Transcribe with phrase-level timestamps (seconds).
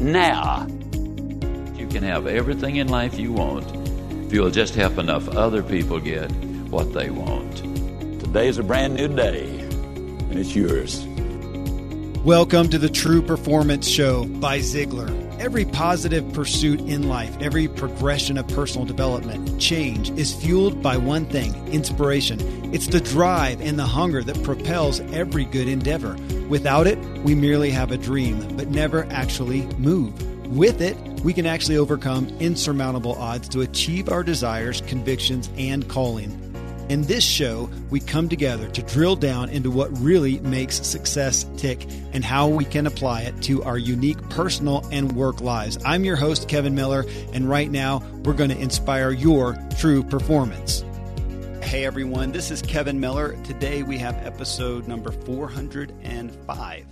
[0.00, 0.66] now.
[1.76, 3.66] You can have everything in life you want
[4.24, 6.30] if you'll just help enough other people get
[6.70, 7.58] what they want.
[8.20, 11.04] Today is a brand new day, and it's yours.
[12.24, 15.16] Welcome to the True Performance Show by Ziglar.
[15.38, 21.26] Every positive pursuit in life, every progression of personal development, change is fueled by one
[21.26, 22.38] thing inspiration.
[22.74, 26.16] It's the drive and the hunger that propels every good endeavor.
[26.50, 30.12] Without it, we merely have a dream, but never actually move.
[30.48, 36.32] With it, we can actually overcome insurmountable odds to achieve our desires, convictions, and calling.
[36.88, 41.86] In this show, we come together to drill down into what really makes success tick
[42.12, 45.78] and how we can apply it to our unique personal and work lives.
[45.84, 50.84] I'm your host, Kevin Miller, and right now we're going to inspire your true performance.
[51.62, 53.36] Hey everyone, this is Kevin Miller.
[53.44, 56.86] Today we have episode number 405.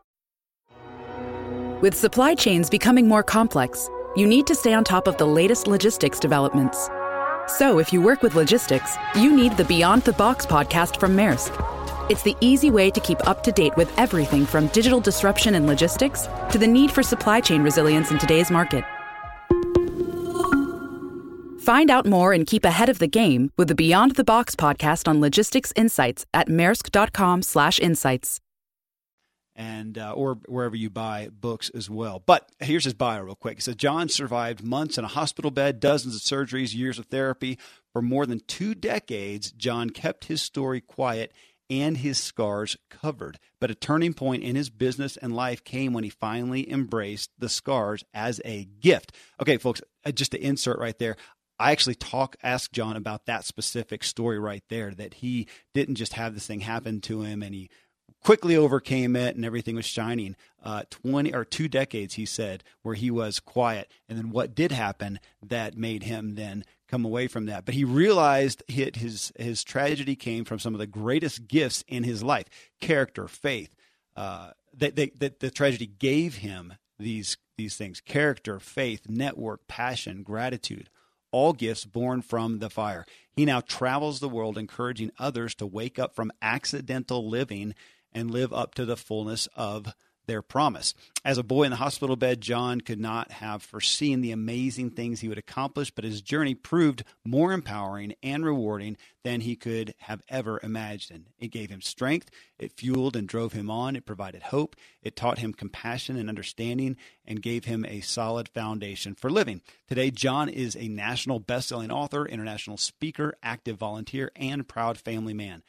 [1.81, 5.67] With supply chains becoming more complex, you need to stay on top of the latest
[5.67, 6.89] logistics developments.
[7.47, 11.53] So if you work with logistics, you need the Beyond the Box podcast from Maersk.
[12.11, 15.67] It's the easy way to keep up to date with everything from digital disruption and
[15.67, 18.85] logistics to the need for supply chain resilience in today's market.
[21.63, 25.09] Find out more and keep ahead of the game with the Beyond the Box podcast
[25.09, 28.41] on logistics insights at maersk.com/insights.
[29.57, 32.23] And uh, or wherever you buy books as well.
[32.27, 33.63] But here's his bio real quick.
[33.63, 37.59] Says John survived months in a hospital bed, dozens of surgeries, years of therapy.
[37.95, 41.33] For more than two decades, John kept his story quiet
[41.71, 43.39] and his scars covered.
[43.61, 47.49] But a turning point in his business and life came when he finally embraced the
[47.49, 49.13] scars as a gift.
[49.41, 51.17] Okay, folks, uh, just to insert right there,
[51.59, 56.15] I actually talk ask John about that specific story right there that he didn't just
[56.15, 57.71] have this thing happen to him and he
[58.25, 60.35] quickly overcame it and everything was shining.
[60.63, 63.91] Uh, 20 or two decades, he said, where he was quiet.
[64.09, 67.65] And then what did happen that made him then come away from that.
[67.65, 72.23] But he realized his his tragedy came from some of the greatest gifts in his
[72.23, 72.47] life:
[72.81, 73.75] character, faith.
[74.17, 80.23] Uh, that, that, that the tragedy gave him these these things: character, faith, network, passion,
[80.23, 80.89] gratitude.
[81.31, 83.05] All gifts born from the fire.
[83.33, 87.75] He now travels the world encouraging others to wake up from accidental living
[88.13, 89.93] and live up to the fullness of
[90.27, 90.95] their promise.
[91.25, 95.21] As a boy in the hospital bed, John could not have foreseen the amazing things
[95.21, 100.23] he would accomplish, but his journey proved more empowering and rewarding than he could have
[100.29, 101.31] ever imagined.
[101.39, 105.39] It gave him strength, it fueled and drove him on, it provided hope, it taught
[105.39, 109.63] him compassion and understanding, and gave him a solid foundation for living.
[109.89, 115.63] Today, John is a national best-selling author, international speaker, active volunteer, and proud family man.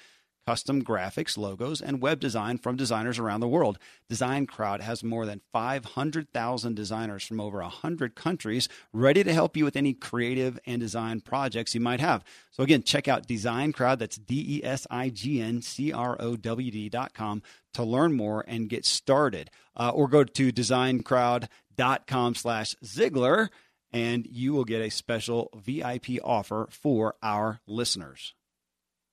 [0.49, 3.77] custom graphics, logos, and web design from designers around the world.
[4.09, 9.63] Design Crowd has more than 500,000 designers from over 100 countries ready to help you
[9.63, 12.23] with any creative and design projects you might have.
[12.49, 16.17] So, again, check out Design Crowd, that's D E S I G N C R
[16.19, 17.43] O W D.com
[17.75, 19.51] to learn more and get started.
[19.75, 23.49] Uh, or go to designcrowd.com slash Ziglar
[23.93, 28.33] and you will get a special VIP offer for our listeners.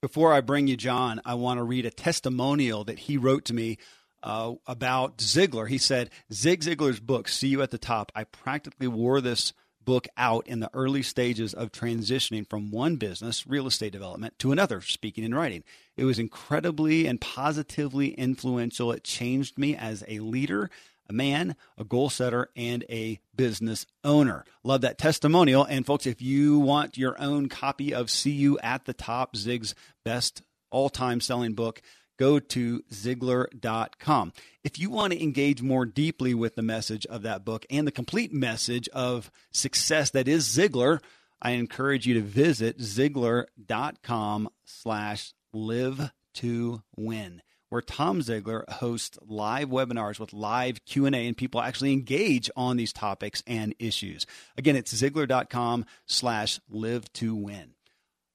[0.07, 3.53] Before I bring you John, I want to read a testimonial that he wrote to
[3.53, 3.77] me
[4.23, 5.69] uh, about Ziglar.
[5.69, 9.53] He said, Zig Ziglar's book, See You at the Top, I practically wore this
[9.85, 14.53] book out in the early stages of transitioning from one business, real estate development, to
[14.53, 15.65] another, speaking and writing.
[15.97, 18.93] It was incredibly and positively influential.
[18.93, 20.71] It changed me as a leader,
[21.09, 24.45] a man, a goal setter, and a business owner.
[24.63, 25.65] Love that testimonial.
[25.65, 29.75] And folks, if you want your own copy of See You at the Top, Zig's
[30.05, 31.81] best all time selling book,
[32.19, 34.33] go to Ziglar.com.
[34.65, 37.93] If you want to engage more deeply with the message of that book and the
[37.93, 41.01] complete message of success that is Ziglar,
[41.41, 49.69] I encourage you to visit Ziglar.com slash live to win where Tom Ziglar hosts live
[49.69, 54.27] webinars with live Q&A and people actually engage on these topics and issues.
[54.57, 57.75] Again, it's ziglar.com slash live to win.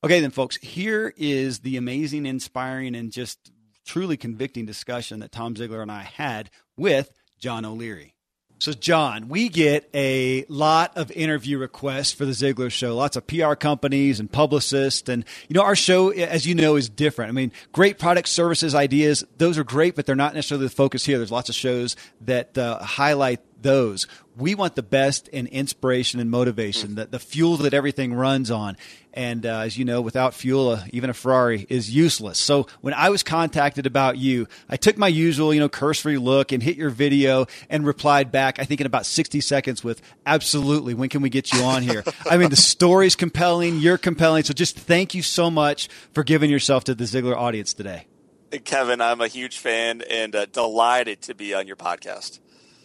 [0.04, 3.52] Okay, then, folks, here is the amazing, inspiring, and just
[3.86, 8.16] truly convicting discussion that Tom Ziglar and I had with John O'Leary.
[8.62, 12.96] So, John, we get a lot of interview requests for the Ziglar Show.
[12.96, 16.88] Lots of PR companies and publicists, and you know our show, as you know, is
[16.88, 17.30] different.
[17.30, 21.04] I mean, great product, services, ideas; those are great, but they're not necessarily the focus
[21.04, 21.18] here.
[21.18, 24.06] There's lots of shows that uh, highlight those.
[24.42, 28.76] We want the best in inspiration and motivation, the, the fuel that everything runs on.
[29.14, 32.40] And uh, as you know, without fuel, uh, even a Ferrari is useless.
[32.40, 36.52] So when I was contacted about you, I took my usual, you know, cursory look
[36.52, 40.96] and hit your video and replied back, I think in about 60 seconds with absolutely,
[40.96, 42.04] when can we get you on here?
[42.28, 44.44] I mean, the story's compelling, you're compelling.
[44.44, 48.08] So just thank you so much for giving yourself to the Ziglar audience today.
[48.66, 52.41] Kevin, I'm a huge fan and uh, delighted to be on your podcast.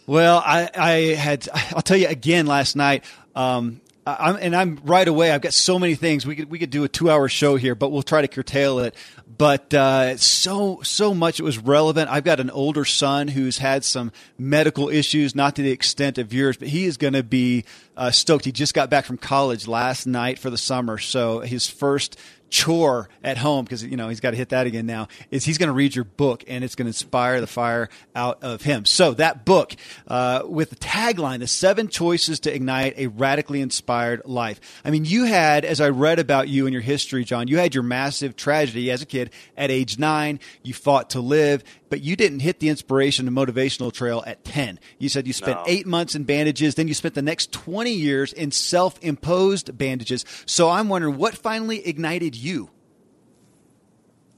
[0.07, 3.03] Well, I, I had, I'll tell you again last night.
[3.35, 5.31] Um, I'm, and I'm right away.
[5.31, 6.25] I've got so many things.
[6.25, 8.79] We could we could do a two hour show here, but we'll try to curtail
[8.79, 8.95] it.
[9.37, 12.09] But uh, so so much it was relevant.
[12.09, 16.33] I've got an older son who's had some medical issues, not to the extent of
[16.33, 17.65] yours, but he is going to be
[17.97, 18.45] uh, stoked.
[18.45, 22.17] He just got back from college last night for the summer, so his first
[22.49, 25.57] chore at home because you know he's got to hit that again now is he's
[25.57, 28.85] going to read your book and it's going to inspire the fire out of him.
[28.85, 29.75] So that book
[30.07, 34.59] uh, with the tagline the seven choices to ignite a radically inspired life.
[34.85, 37.73] I mean you had as i read about you and your history john you had
[37.73, 39.31] your massive tragedy as a kid.
[39.55, 43.91] At age nine you fought to live but you didn't hit the inspiration and motivational
[43.93, 45.63] trail at 10 you said you spent No.
[45.67, 50.69] eight months in bandages then you spent the next 20 years in self-imposed bandages so
[50.69, 52.69] i'm wondering what finally ignited you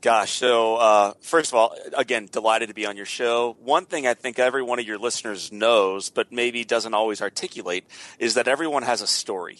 [0.02, 3.58] Gosh, so uh, first of all, again, delighted to be on your show.
[3.60, 7.84] One thing I think every one of your listeners knows, but maybe doesn't always articulate,
[8.18, 9.58] is that everyone has a story.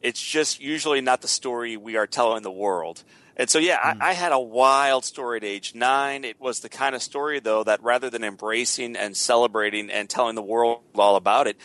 [0.00, 3.02] It's just usually not the story we are telling the world.
[3.36, 4.02] And so, yeah, I, hmm.
[4.02, 6.24] I had a wild story at age nine.
[6.24, 10.34] It was the kind of story, though, that rather than embracing and celebrating and telling
[10.34, 11.56] the world all about it,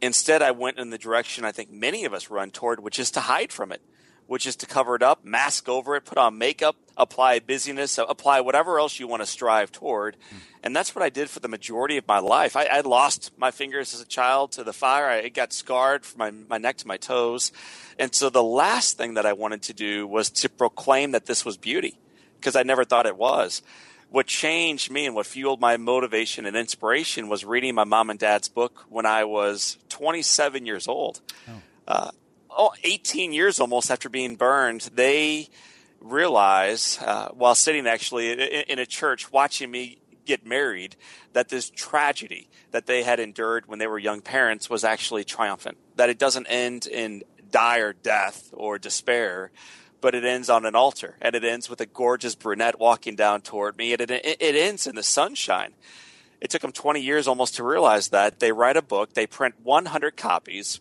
[0.00, 3.10] instead I went in the direction I think many of us run toward, which is
[3.12, 3.82] to hide from it
[4.26, 8.40] which is to cover it up, mask over it, put on makeup, apply busyness, apply
[8.40, 10.16] whatever else you want to strive toward.
[10.62, 12.56] And that's what I did for the majority of my life.
[12.56, 15.06] I, I lost my fingers as a child to the fire.
[15.06, 17.52] I got scarred from my, my neck to my toes.
[17.98, 21.44] And so the last thing that I wanted to do was to proclaim that this
[21.44, 21.98] was beauty
[22.40, 23.62] because I never thought it was.
[24.10, 28.18] What changed me and what fueled my motivation and inspiration was reading my mom and
[28.18, 31.20] dad's book when I was 27 years old.
[31.48, 31.62] Oh.
[31.86, 32.10] Uh,
[32.56, 35.48] oh, 18 years almost after being burned, they
[36.00, 40.96] realize, uh, while sitting actually in, in a church watching me get married,
[41.32, 45.76] that this tragedy that they had endured when they were young parents was actually triumphant.
[45.96, 49.50] That it doesn't end in dire death or despair,
[50.00, 53.40] but it ends on an altar and it ends with a gorgeous brunette walking down
[53.40, 55.72] toward me and it, it, it ends in the sunshine.
[56.40, 58.40] It took them 20 years almost to realize that.
[58.40, 60.80] They write a book, they print 100 copies.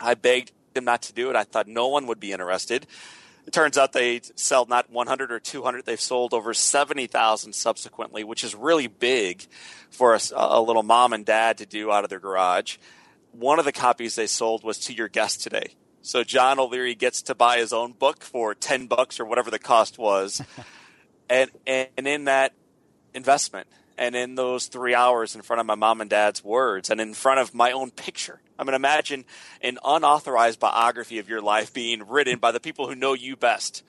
[0.00, 1.36] I begged them not to do it.
[1.36, 2.86] I thought no one would be interested.
[3.46, 5.84] It turns out they sell not 100 or 200.
[5.84, 9.44] They've sold over 70,000 subsequently, which is really big
[9.90, 12.76] for a, a, little mom and dad to do out of their garage.
[13.32, 15.74] One of the copies they sold was to your guest today.
[16.02, 19.58] So John O'Leary gets to buy his own book for 10 bucks or whatever the
[19.58, 20.40] cost was.
[21.28, 22.52] and, and in that
[23.14, 23.66] investment,
[23.98, 27.14] and in those three hours in front of my mom and dad's words and in
[27.14, 28.40] front of my own picture.
[28.58, 29.24] I mean, imagine
[29.60, 33.82] an unauthorized biography of your life being written by the people who know you best.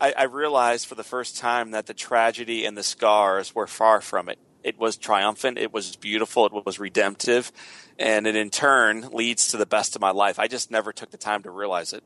[0.00, 4.00] I, I realized for the first time that the tragedy and the scars were far
[4.00, 4.38] from it.
[4.62, 7.52] It was triumphant, it was beautiful, it was redemptive,
[7.98, 10.38] and it in turn leads to the best of my life.
[10.38, 12.02] I just never took the time to realize it.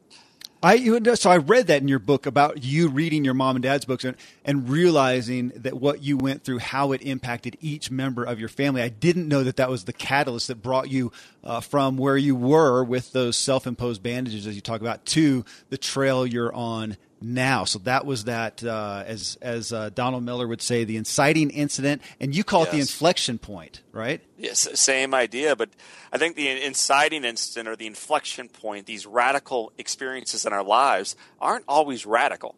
[0.61, 3.85] I so I read that in your book about you reading your mom and dad's
[3.85, 8.41] books and, and realizing that what you went through, how it impacted each member of
[8.41, 8.83] your family.
[8.83, 11.13] I didn't know that that was the catalyst that brought you
[11.45, 15.79] uh, from where you were with those self-imposed bandages, as you talk about, to the
[15.79, 17.65] trail you're on now.
[17.65, 22.03] So that was that, uh, as as uh, Donald Miller would say, the inciting incident,
[22.21, 22.69] and you call yes.
[22.69, 24.21] it the inflection point, right?
[24.37, 25.57] Yes, same idea.
[25.57, 25.71] But
[26.13, 31.17] I think the inciting incident or the inflection point, these radical experiences in our lives,
[31.41, 32.55] aren't always radical.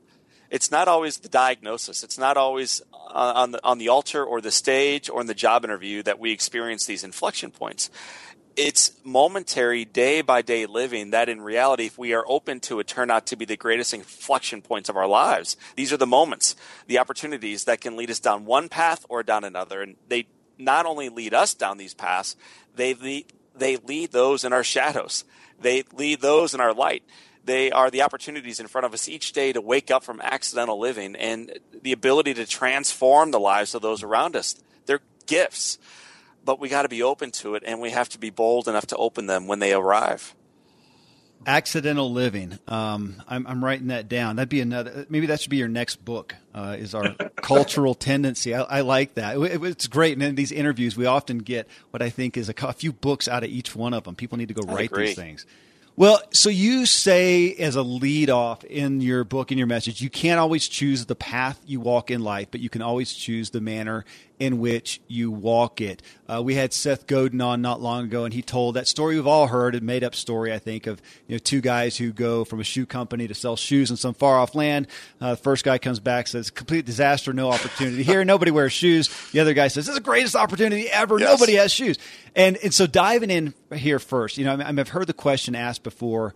[0.50, 2.02] It's not always the diagnosis.
[2.02, 5.34] It's not always uh, on the on the altar or the stage or in the
[5.34, 7.88] job interview that we experience these inflection points
[8.66, 12.86] it's momentary day by day living that in reality if we are open to it
[12.86, 15.56] turn out to be the greatest inflection points of our lives.
[15.76, 19.44] These are the moments the opportunities that can lead us down one path or down
[19.44, 19.80] another.
[19.80, 20.26] And they
[20.58, 22.36] not only lead us down these paths
[22.76, 25.24] they lead, they lead those in our shadows.
[25.58, 27.02] They lead those in our light.
[27.44, 30.78] They are the opportunities in front of us each day to wake up from accidental
[30.78, 34.54] living and the ability to transform the lives of those around us.
[34.84, 35.78] They're gifts
[36.50, 38.84] but we got to be open to it and we have to be bold enough
[38.84, 40.34] to open them when they arrive.
[41.46, 42.58] Accidental living.
[42.66, 44.34] Um, I'm, I'm, writing that down.
[44.34, 45.06] That'd be another.
[45.08, 46.34] Maybe that should be your next book.
[46.52, 48.52] Uh, is our cultural tendency?
[48.52, 49.36] I, I, like that.
[49.36, 50.14] It, it's great.
[50.14, 53.28] And in these interviews, we often get what I think is a, a few books
[53.28, 54.16] out of each one of them.
[54.16, 55.06] People need to go I write agree.
[55.06, 55.46] these things.
[56.00, 60.08] Well, so you say as a lead off in your book, in your message, you
[60.08, 63.60] can't always choose the path you walk in life, but you can always choose the
[63.60, 64.04] manner
[64.38, 66.02] in which you walk it.
[66.30, 69.26] Uh, we had Seth Godin on not long ago, and he told that story we've
[69.26, 72.44] all heard, a made up story, I think, of you know two guys who go
[72.44, 74.86] from a shoe company to sell shoes in some far off land.
[75.20, 78.24] Uh, the first guy comes back says, "Complete disaster, no opportunity here.
[78.24, 81.18] Nobody wears shoes." The other guy says, "This is the greatest opportunity ever.
[81.18, 81.30] Yes.
[81.30, 81.98] Nobody has shoes."
[82.36, 85.56] And and so diving in here first, you know, I mean, I've heard the question
[85.56, 86.34] asked before.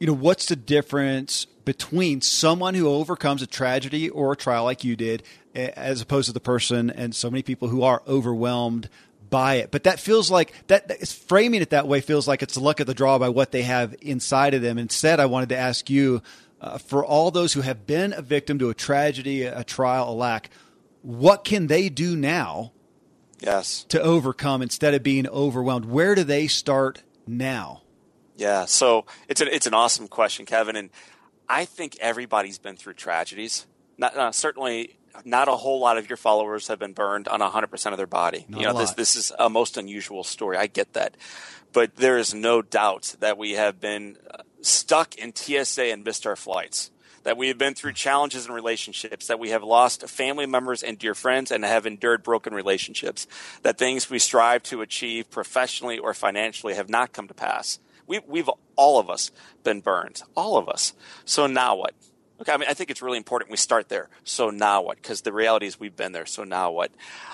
[0.00, 4.84] You know, what's the difference between someone who overcomes a tragedy or a trial like
[4.84, 5.22] you did
[5.56, 8.88] as opposed to the person and so many people who are overwhelmed
[9.28, 9.70] by it.
[9.70, 12.80] But that feels like that, that framing it that way feels like it's the luck
[12.80, 14.78] of the draw by what they have inside of them.
[14.78, 16.22] Instead, I wanted to ask you
[16.60, 20.14] uh, for all those who have been a victim to a tragedy, a trial, a
[20.14, 20.50] lack,
[21.02, 22.72] what can they do now?
[23.40, 23.84] Yes.
[23.90, 25.84] To overcome instead of being overwhelmed.
[25.84, 27.82] Where do they start now?
[28.36, 30.90] Yeah, so it's an it's an awesome question, Kevin, and
[31.48, 33.66] I think everybody's been through tragedies.
[33.98, 37.90] Not, uh, certainly not a whole lot of your followers have been burned on 100%
[37.90, 38.46] of their body.
[38.48, 40.56] Not you know, this this is a most unusual story.
[40.56, 41.16] I get that.
[41.72, 46.26] But there is no doubt that we have been uh, stuck in TSA and missed
[46.26, 46.90] our flights.
[47.24, 50.96] That we have been through challenges in relationships, that we have lost family members and
[50.96, 53.26] dear friends and have endured broken relationships,
[53.62, 57.80] that things we strive to achieve professionally or financially have not come to pass.
[58.06, 59.32] We, we've all of us
[59.64, 60.94] been burned, all of us.
[61.24, 61.94] So now what?
[62.40, 64.08] Okay, I mean, I think it's really important we start there.
[64.24, 64.96] So now what?
[64.96, 66.26] Because the reality is we've been there.
[66.26, 66.90] So now what?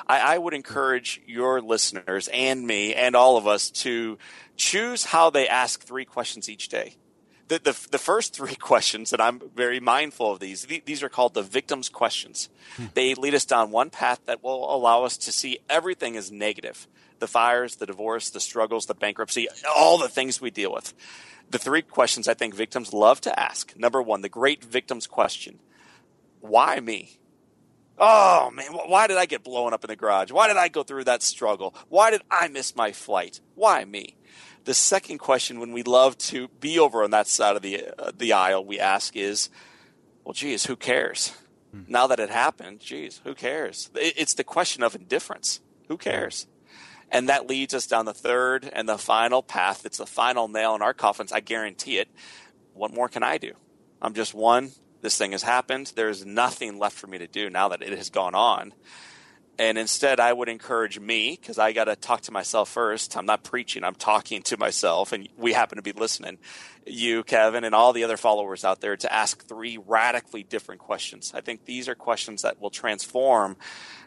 [0.06, 4.18] I, I, would encourage your listeners and me and all of us to
[4.56, 6.94] choose how they ask three questions each day.
[7.48, 11.34] the, the, the, first three questions, and I'm very mindful of these, these are called
[11.34, 12.48] the victim's questions.
[12.76, 12.86] Hmm.
[12.94, 16.86] They lead us down one path that will allow us to see everything as negative
[17.22, 20.92] the fires, the divorce, the struggles, the bankruptcy, all the things we deal with.
[21.48, 23.74] The three questions I think victims love to ask.
[23.76, 25.60] Number one, the great victim's question
[26.40, 27.18] Why me?
[27.96, 30.32] Oh man, why did I get blown up in the garage?
[30.32, 31.74] Why did I go through that struggle?
[31.88, 33.40] Why did I miss my flight?
[33.54, 34.16] Why me?
[34.64, 38.10] The second question, when we love to be over on that side of the uh,
[38.16, 39.48] the aisle, we ask is,
[40.24, 41.32] "Well, geez, who cares?"
[41.70, 41.82] Hmm.
[41.86, 43.90] Now that it happened, geez, who cares?
[43.94, 45.60] It's the question of indifference.
[45.88, 46.46] Who cares?
[47.12, 49.84] And that leads us down the third and the final path.
[49.84, 51.30] It's the final nail in our coffins.
[51.30, 52.08] I guarantee it.
[52.72, 53.52] What more can I do?
[54.00, 54.72] I'm just one.
[55.02, 55.92] This thing has happened.
[55.94, 58.72] There's nothing left for me to do now that it has gone on.
[59.58, 63.16] And instead, I would encourage me, because I got to talk to myself first.
[63.16, 66.38] I'm not preaching, I'm talking to myself, and we happen to be listening.
[66.86, 71.32] You, Kevin, and all the other followers out there to ask three radically different questions.
[71.34, 73.58] I think these are questions that will transform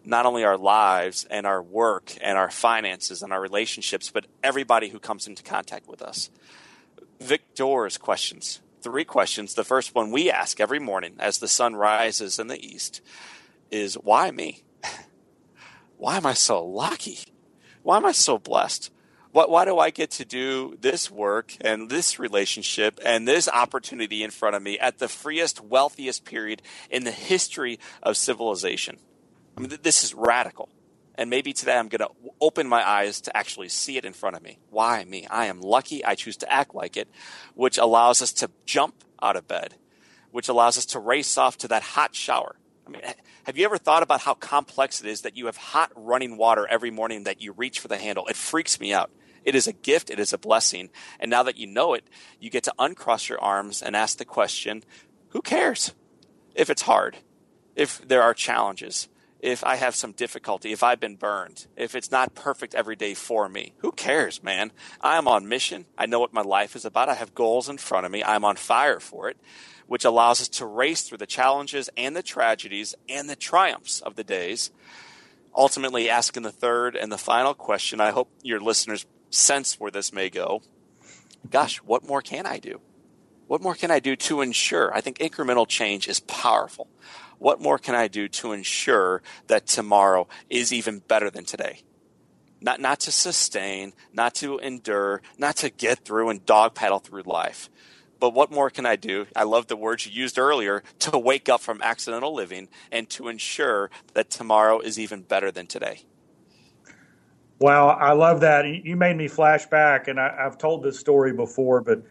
[0.05, 4.89] not only our lives and our work and our finances and our relationships, but everybody
[4.89, 6.29] who comes into contact with us.
[7.19, 8.61] Victor's questions.
[8.81, 9.53] Three questions.
[9.53, 13.01] The first one we ask every morning as the sun rises in the east
[13.71, 14.63] is why me?
[15.97, 17.19] why am I so lucky?
[17.83, 18.91] Why am I so blessed?
[19.31, 24.23] Why, why do I get to do this work and this relationship and this opportunity
[24.23, 28.97] in front of me at the freest, wealthiest period in the history of civilization?
[29.57, 30.69] I mean, this is radical.
[31.17, 34.35] And maybe today I'm going to open my eyes to actually see it in front
[34.35, 34.59] of me.
[34.69, 35.27] Why me?
[35.27, 36.03] I am lucky.
[36.03, 37.07] I choose to act like it,
[37.53, 39.75] which allows us to jump out of bed,
[40.31, 42.57] which allows us to race off to that hot shower.
[42.85, 43.01] I mean,
[43.45, 46.67] have you ever thought about how complex it is that you have hot running water
[46.67, 48.27] every morning that you reach for the handle?
[48.27, 49.09] It freaks me out.
[49.45, 50.89] It is a gift, it is a blessing.
[51.19, 52.07] And now that you know it,
[52.39, 54.83] you get to uncross your arms and ask the question
[55.29, 55.93] who cares
[56.55, 57.17] if it's hard,
[57.75, 59.07] if there are challenges,
[59.45, 63.13] if I have some difficulty, if I've been burned, if it's not perfect every day
[63.13, 63.73] for me?
[63.77, 64.71] Who cares, man?
[65.01, 65.85] I am on mission.
[65.97, 67.09] I know what my life is about.
[67.09, 68.23] I have goals in front of me.
[68.23, 69.37] I'm on fire for it
[69.87, 74.15] which allows us to race through the challenges and the tragedies and the triumphs of
[74.15, 74.71] the days.
[75.55, 80.11] Ultimately, asking the third and the final question, I hope your listeners sense where this
[80.11, 80.61] may go.
[81.49, 82.81] Gosh, what more can I do?
[83.47, 84.93] What more can I do to ensure?
[84.93, 86.87] I think incremental change is powerful.
[87.39, 91.81] What more can I do to ensure that tomorrow is even better than today?
[92.61, 97.23] Not, not to sustain, not to endure, not to get through and dog paddle through
[97.23, 97.69] life,
[98.19, 99.27] but what more can I do?
[99.35, 103.27] I love the words you used earlier to wake up from accidental living and to
[103.27, 106.03] ensure that tomorrow is even better than today.
[107.59, 108.65] Wow, I love that.
[108.67, 112.03] You made me flash back, and I, have told this story before, but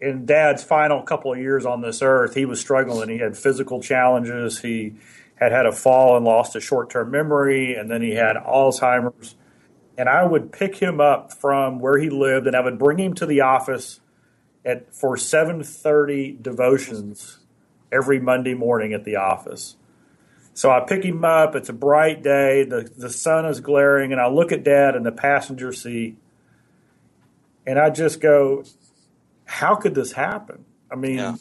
[0.00, 3.08] in Dad's final couple of years on this earth, he was struggling.
[3.08, 4.60] He had physical challenges.
[4.60, 4.94] He
[5.34, 9.36] had had a fall and lost a short term memory, and then he had Alzheimer's.
[9.98, 13.14] And I would pick him up from where he lived, and I would bring him
[13.14, 14.00] to the office
[14.64, 17.40] at for 7:30 devotions
[17.92, 19.76] every Monday morning at the office.
[20.54, 21.54] So I pick him up.
[21.54, 22.64] It's a bright day.
[22.64, 26.16] The the sun is glaring, and I look at Dad in the passenger seat,
[27.66, 28.64] and I just go,
[29.50, 31.36] "How could this happen?" I mean, yeah.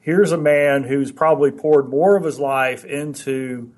[0.00, 3.72] here's a man who's probably poured more of his life into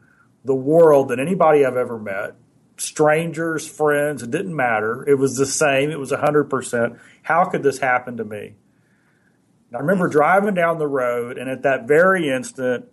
[0.44, 2.36] the world than anybody I've ever met
[2.76, 5.08] strangers, friends, it didn't matter.
[5.08, 5.90] It was the same.
[5.90, 6.98] It was 100%.
[7.22, 8.54] How could this happen to me?
[9.68, 12.86] And I remember driving down the road, and at that very instant,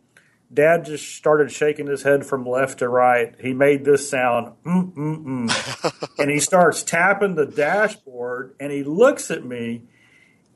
[0.54, 3.34] Dad just started shaking his head from left to right.
[3.40, 6.10] He made this sound, mm, mm, mm.
[6.20, 9.84] and he starts tapping the dashboard, and he looks at me,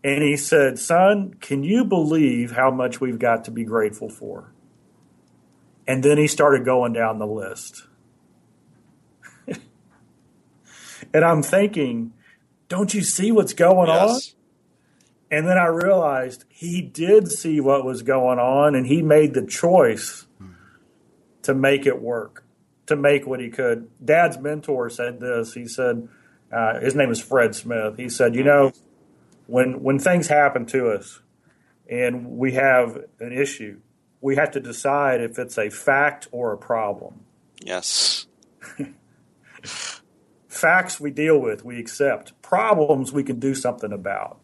[0.05, 4.53] and he said, Son, can you believe how much we've got to be grateful for?
[5.87, 7.87] And then he started going down the list.
[11.13, 12.13] And I'm thinking,
[12.67, 14.33] don't you see what's going yes.
[15.31, 15.37] on?
[15.37, 19.45] And then I realized he did see what was going on and he made the
[19.45, 20.25] choice
[21.43, 22.43] to make it work,
[22.87, 23.89] to make what he could.
[24.03, 25.53] Dad's mentor said this.
[25.53, 26.07] He said,
[26.51, 27.97] uh, his name is Fred Smith.
[27.97, 28.71] He said, you know,
[29.47, 31.21] when, when things happen to us
[31.89, 33.79] and we have an issue,
[34.21, 37.25] we have to decide if it's a fact or a problem.
[37.61, 38.27] Yes.
[40.47, 42.39] Facts we deal with, we accept.
[42.41, 44.39] Problems we can do something about.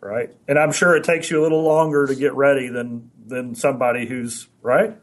[0.00, 0.34] Right?
[0.46, 4.06] And I'm sure it takes you a little longer to get ready than than somebody
[4.06, 4.96] who's right?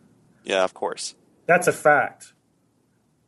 [0.43, 1.15] Yeah, of course.
[1.47, 2.33] That's a fact.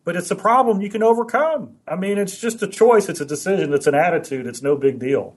[0.04, 1.78] But it's a problem you can overcome.
[1.86, 5.00] I mean, it's just a choice, it's a decision, it's an attitude, it's no big
[5.00, 5.36] deal.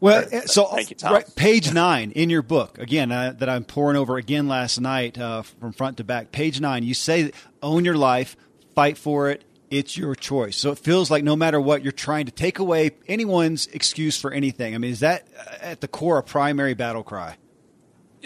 [0.00, 1.12] Well, eh, so Thank you, Tom.
[1.12, 5.18] Right, page nine in your book again uh, that I'm poring over again last night
[5.18, 6.30] uh, from front to back.
[6.30, 7.32] Page nine, you say
[7.62, 8.36] own your life,
[8.74, 9.44] fight for it.
[9.70, 10.56] It's your choice.
[10.56, 14.32] So it feels like no matter what, you're trying to take away anyone's excuse for
[14.32, 14.74] anything.
[14.74, 17.36] I mean, is that uh, at the core a primary battle cry?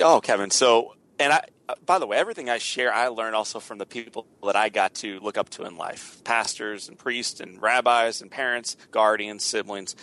[0.00, 0.50] Oh, Kevin.
[0.50, 3.86] So, and I, uh, by the way, everything I share, I learned also from the
[3.86, 8.20] people that I got to look up to in life pastors and priests and rabbis
[8.22, 9.96] and parents, guardians, siblings.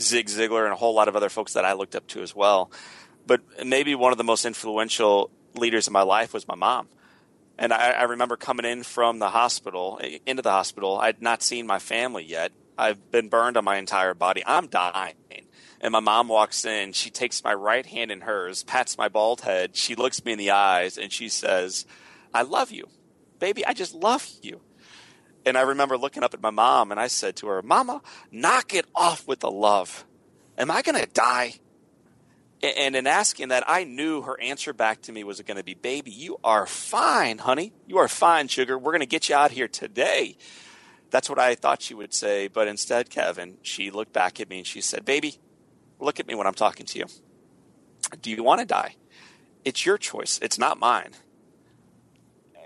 [0.00, 2.34] Zig Ziglar and a whole lot of other folks that I looked up to as
[2.34, 2.70] well.
[3.26, 6.88] But maybe one of the most influential leaders in my life was my mom.
[7.58, 10.98] And I, I remember coming in from the hospital, eh, into the hospital.
[10.98, 12.52] I'd not seen my family yet.
[12.78, 14.42] I've been burned on my entire body.
[14.46, 15.14] I'm dying.
[15.80, 16.92] And my mom walks in.
[16.92, 19.76] She takes my right hand in hers, pats my bald head.
[19.76, 21.86] She looks me in the eyes and she says,
[22.34, 22.88] I love you.
[23.38, 24.60] Baby, I just love you.
[25.46, 28.74] And I remember looking up at my mom and I said to her, Mama, knock
[28.74, 30.04] it off with the love.
[30.58, 31.54] Am I going to die?
[32.62, 35.74] And in asking that, I knew her answer back to me was going to be,
[35.74, 37.72] Baby, you are fine, honey.
[37.86, 38.76] You are fine, sugar.
[38.76, 40.36] We're going to get you out here today.
[41.10, 42.48] That's what I thought she would say.
[42.48, 45.36] But instead, Kevin, she looked back at me and she said, Baby,
[46.00, 47.04] look at me when I'm talking to you.
[48.20, 48.96] Do you want to die?
[49.64, 50.40] It's your choice.
[50.42, 51.12] It's not mine.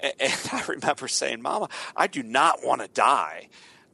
[0.20, 3.48] And I remember saying, Mama, I do not want to die.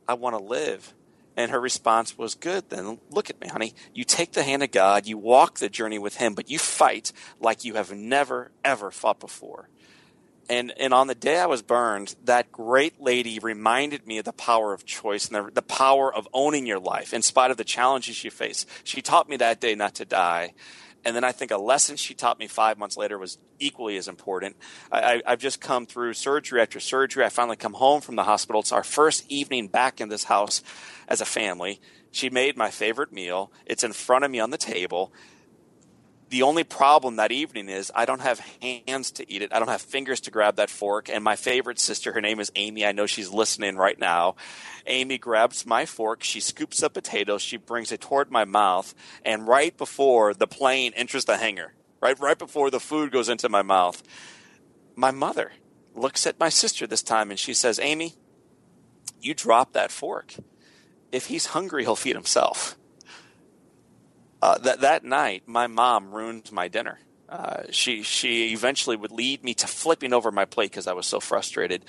[0.07, 0.95] I want to live.
[1.37, 3.75] And her response was, Good, then look at me, honey.
[3.92, 7.12] You take the hand of God, you walk the journey with Him, but you fight
[7.40, 9.69] like you have never, ever fought before.
[10.49, 14.33] And, and on the day I was burned, that great lady reminded me of the
[14.33, 17.64] power of choice and the, the power of owning your life in spite of the
[17.64, 18.64] challenges you face.
[18.85, 20.55] She taught me that day not to die.
[21.07, 24.09] And then I think a lesson she taught me five months later was equally as
[24.09, 24.57] important.
[24.90, 27.25] I, have just come through surgery after surgery.
[27.25, 28.61] I finally come home from the hospital.
[28.61, 30.64] It's our first evening back in this house
[31.07, 31.81] as a family.
[32.11, 33.53] She made my favorite meal.
[33.66, 35.12] It's in front of me on the table
[36.29, 39.53] the only problem that evening is I don't have hands to eat it.
[39.53, 41.09] I don't have fingers to grab that fork.
[41.09, 42.85] And my favorite sister, her name is Amy.
[42.85, 44.35] I know she's listening right now.
[44.87, 46.25] Amy grabs my fork.
[46.25, 47.43] She scoops up potatoes.
[47.43, 48.93] She brings it toward my mouth.
[49.25, 53.49] And right before the plane enters the hangar, right, right before the food goes into
[53.49, 54.03] my mouth,
[54.97, 55.53] my mother
[55.95, 58.15] looks at my sister this time and she says, Amy,
[59.21, 60.35] you drop that fork.
[61.12, 62.77] If he's hungry, he'll feed himself.
[64.42, 66.99] Uh, that that night, my mom ruined my dinner.
[67.29, 71.07] Uh, she she eventually would lead me to flipping over my plate because I was
[71.07, 71.85] so frustrated.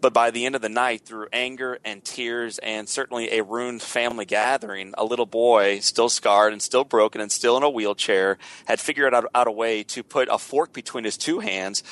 [0.00, 3.80] But by the end of the night, through anger and tears and certainly a ruined
[3.80, 8.36] family gathering, a little boy, still scarred and still broken and still in a wheelchair,
[8.66, 11.82] had figured out, out a way to put a fork between his two hands,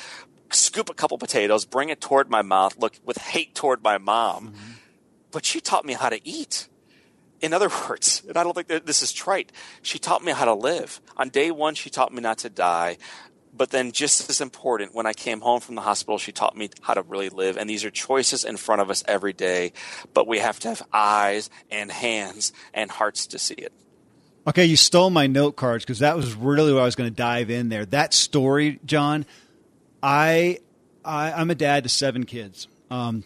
[0.51, 4.49] scoop a couple potatoes, bring it toward my mouth, look with hate toward my mom.
[4.49, 4.71] Mm-hmm.
[5.31, 6.67] But she taught me how to eat.
[7.43, 9.51] In other words, and I don't think that this is trite,
[9.83, 10.99] she taught me how to live.
[11.17, 12.97] On day one, she taught me not to die.
[13.55, 16.71] But then, just as important, when I came home from the hospital, she taught me
[16.81, 17.55] how to really live.
[17.55, 19.73] And these are choices in front of us every day,
[20.15, 23.71] but we have to have eyes and hands and hearts to see it.
[24.47, 27.15] Okay, you stole my note cards because that was really what I was going to
[27.15, 27.85] dive in there.
[27.85, 29.25] That story, John,
[30.01, 30.57] I,
[31.05, 32.67] I am a dad to seven kids.
[32.89, 33.23] Um,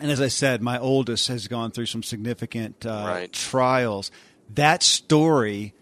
[0.00, 3.32] and as I said, my oldest has gone through some significant uh, right.
[3.32, 4.10] trials.
[4.54, 5.74] That story,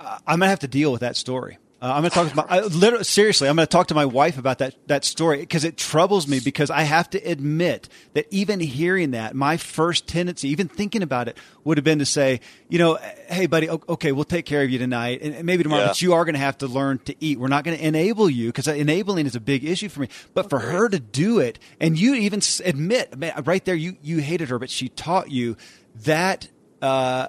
[0.00, 1.58] uh, I'm gonna have to deal with that story.
[1.82, 3.94] Uh, I'm going to talk to my, I, literally, seriously, I'm going to talk to
[3.94, 7.88] my wife about that, that story because it troubles me because I have to admit
[8.12, 12.06] that even hearing that, my first tendency, even thinking about it, would have been to
[12.06, 15.82] say, you know, hey, buddy, okay, we'll take care of you tonight and maybe tomorrow,
[15.82, 15.88] yeah.
[15.88, 17.40] but you are going to have to learn to eat.
[17.40, 20.08] We're not going to enable you because enabling is a big issue for me.
[20.34, 23.12] But for her to do it, and you even admit,
[23.44, 25.56] right there, you, you hated her, but she taught you
[26.04, 26.48] that,
[26.80, 27.26] uh,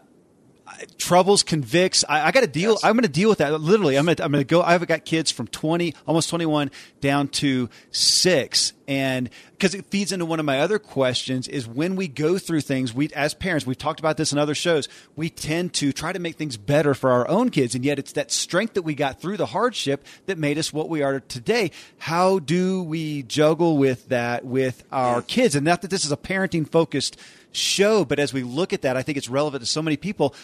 [0.97, 2.03] troubles, convicts.
[2.07, 2.71] I, I got to deal.
[2.71, 2.83] Yes.
[2.83, 3.59] I'm going to deal with that.
[3.59, 4.61] Literally, I'm going to I'm going to go.
[4.61, 10.25] I've got kids from 20, almost 21, down to six, and because it feeds into
[10.25, 13.77] one of my other questions is when we go through things, we as parents, we've
[13.77, 14.89] talked about this in other shows.
[15.15, 18.13] We tend to try to make things better for our own kids, and yet it's
[18.13, 21.71] that strength that we got through the hardship that made us what we are today.
[21.97, 25.55] How do we juggle with that with our kids?
[25.55, 27.17] And not that this is a parenting focused
[27.53, 28.03] show.
[28.03, 30.35] But as we look at that, I think it's relevant to so many people.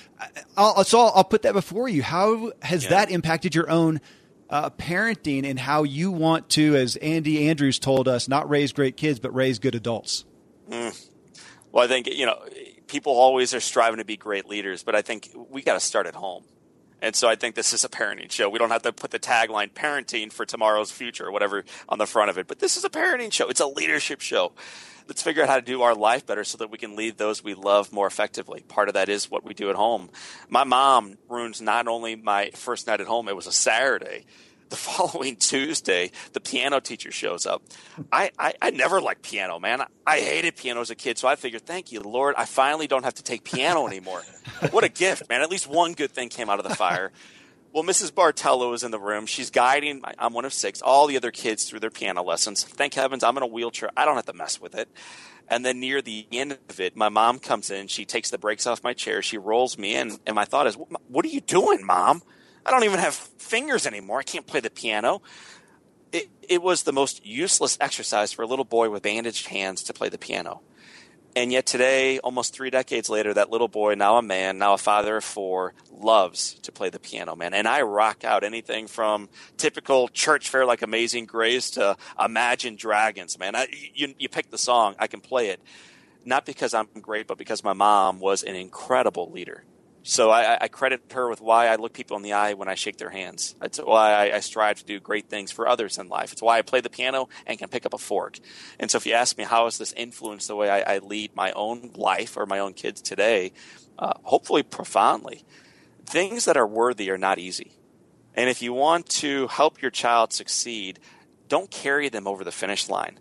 [0.55, 2.03] I'll, so I'll, I'll put that before you.
[2.03, 2.91] How has yeah.
[2.91, 3.99] that impacted your own
[4.49, 8.97] uh, parenting and how you want to, as Andy Andrews told us, not raise great
[8.97, 10.25] kids, but raise good adults?
[10.69, 11.07] Mm.
[11.71, 12.39] Well, I think, you know,
[12.87, 16.07] people always are striving to be great leaders, but I think we got to start
[16.07, 16.43] at home.
[17.01, 18.49] And so I think this is a parenting show.
[18.49, 22.05] We don't have to put the tagline parenting for tomorrow's future or whatever on the
[22.05, 23.47] front of it, but this is a parenting show.
[23.47, 24.51] It's a leadership show
[25.09, 27.43] let's figure out how to do our life better so that we can lead those
[27.43, 28.61] we love more effectively.
[28.61, 30.09] Part of that is what we do at home.
[30.47, 34.25] My mom ruins not only my first night at home, it was a Saturday.
[34.69, 37.63] The following Tuesday, the piano teacher shows up.
[38.11, 39.81] I, I, I never liked piano, man.
[39.81, 42.85] I, I hated piano as a kid, so I figured, thank you, Lord, I finally
[42.85, 44.21] don't have to take piano anymore.
[44.69, 45.41] what a gift, man.
[45.41, 47.11] At least one good thing came out of the fire.
[47.71, 48.11] Well, Mrs.
[48.11, 49.27] Bartello is in the room.
[49.27, 52.63] She's guiding, I'm one of six, all the other kids through their piano lessons.
[52.63, 53.91] Thank heavens I'm in a wheelchair.
[53.95, 54.89] I don't have to mess with it.
[55.47, 57.87] And then near the end of it, my mom comes in.
[57.87, 59.21] She takes the brakes off my chair.
[59.21, 60.17] She rolls me in.
[60.25, 62.23] And my thought is, What are you doing, mom?
[62.65, 64.19] I don't even have fingers anymore.
[64.19, 65.21] I can't play the piano.
[66.11, 69.93] It, it was the most useless exercise for a little boy with bandaged hands to
[69.93, 70.61] play the piano.
[71.35, 74.77] And yet today, almost three decades later, that little boy, now a man, now a
[74.77, 77.53] father of four, loves to play the piano, man.
[77.53, 83.37] And I rock out anything from typical church fare like Amazing Grace to Imagine Dragons,
[83.37, 83.55] man.
[83.55, 85.61] I, you, you pick the song, I can play it.
[86.25, 89.63] Not because I'm great, but because my mom was an incredible leader.
[90.03, 92.75] So I, I, credit her with why I look people in the eye when I
[92.75, 93.55] shake their hands.
[93.61, 96.31] It's why I, I, strive to do great things for others in life.
[96.31, 98.39] It's why I play the piano and can pick up a fork.
[98.79, 101.35] And so if you ask me how has this influenced the way I, I lead
[101.35, 103.51] my own life or my own kids today,
[103.97, 105.43] uh, hopefully profoundly.
[106.05, 107.73] Things that are worthy are not easy.
[108.35, 110.99] And if you want to help your child succeed,
[111.49, 113.19] don't carry them over the finish line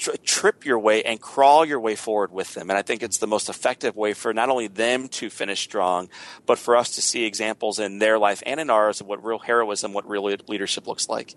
[0.00, 2.70] tri- trip your way and crawl your way forward with them.
[2.70, 6.08] And I think it's the most effective way for not only them to finish strong,
[6.46, 9.38] but for us to see examples in their life and in ours of what real
[9.38, 11.34] heroism, what real leadership looks like.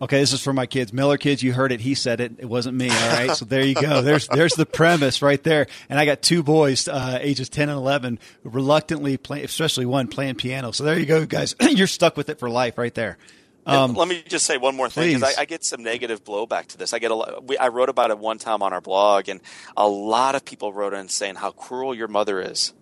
[0.00, 0.92] Okay, this is for my kids.
[0.92, 1.80] Miller kids, you heard it.
[1.80, 2.32] He said it.
[2.38, 2.90] It wasn't me.
[2.90, 3.36] All right.
[3.36, 4.02] So there you go.
[4.02, 5.68] There's there's the premise right there.
[5.88, 10.34] And I got two boys, uh, ages ten and eleven, reluctantly playing, especially one playing
[10.34, 10.72] piano.
[10.72, 11.54] So there you go, guys.
[11.60, 13.16] You're stuck with it for life, right there.
[13.64, 16.66] Um, let me just say one more thing because I, I, get some negative blowback
[16.68, 16.92] to this.
[16.92, 17.46] I get a lot.
[17.46, 19.40] We, I wrote about it one time on our blog, and
[19.76, 22.72] a lot of people wrote in saying how cruel your mother is.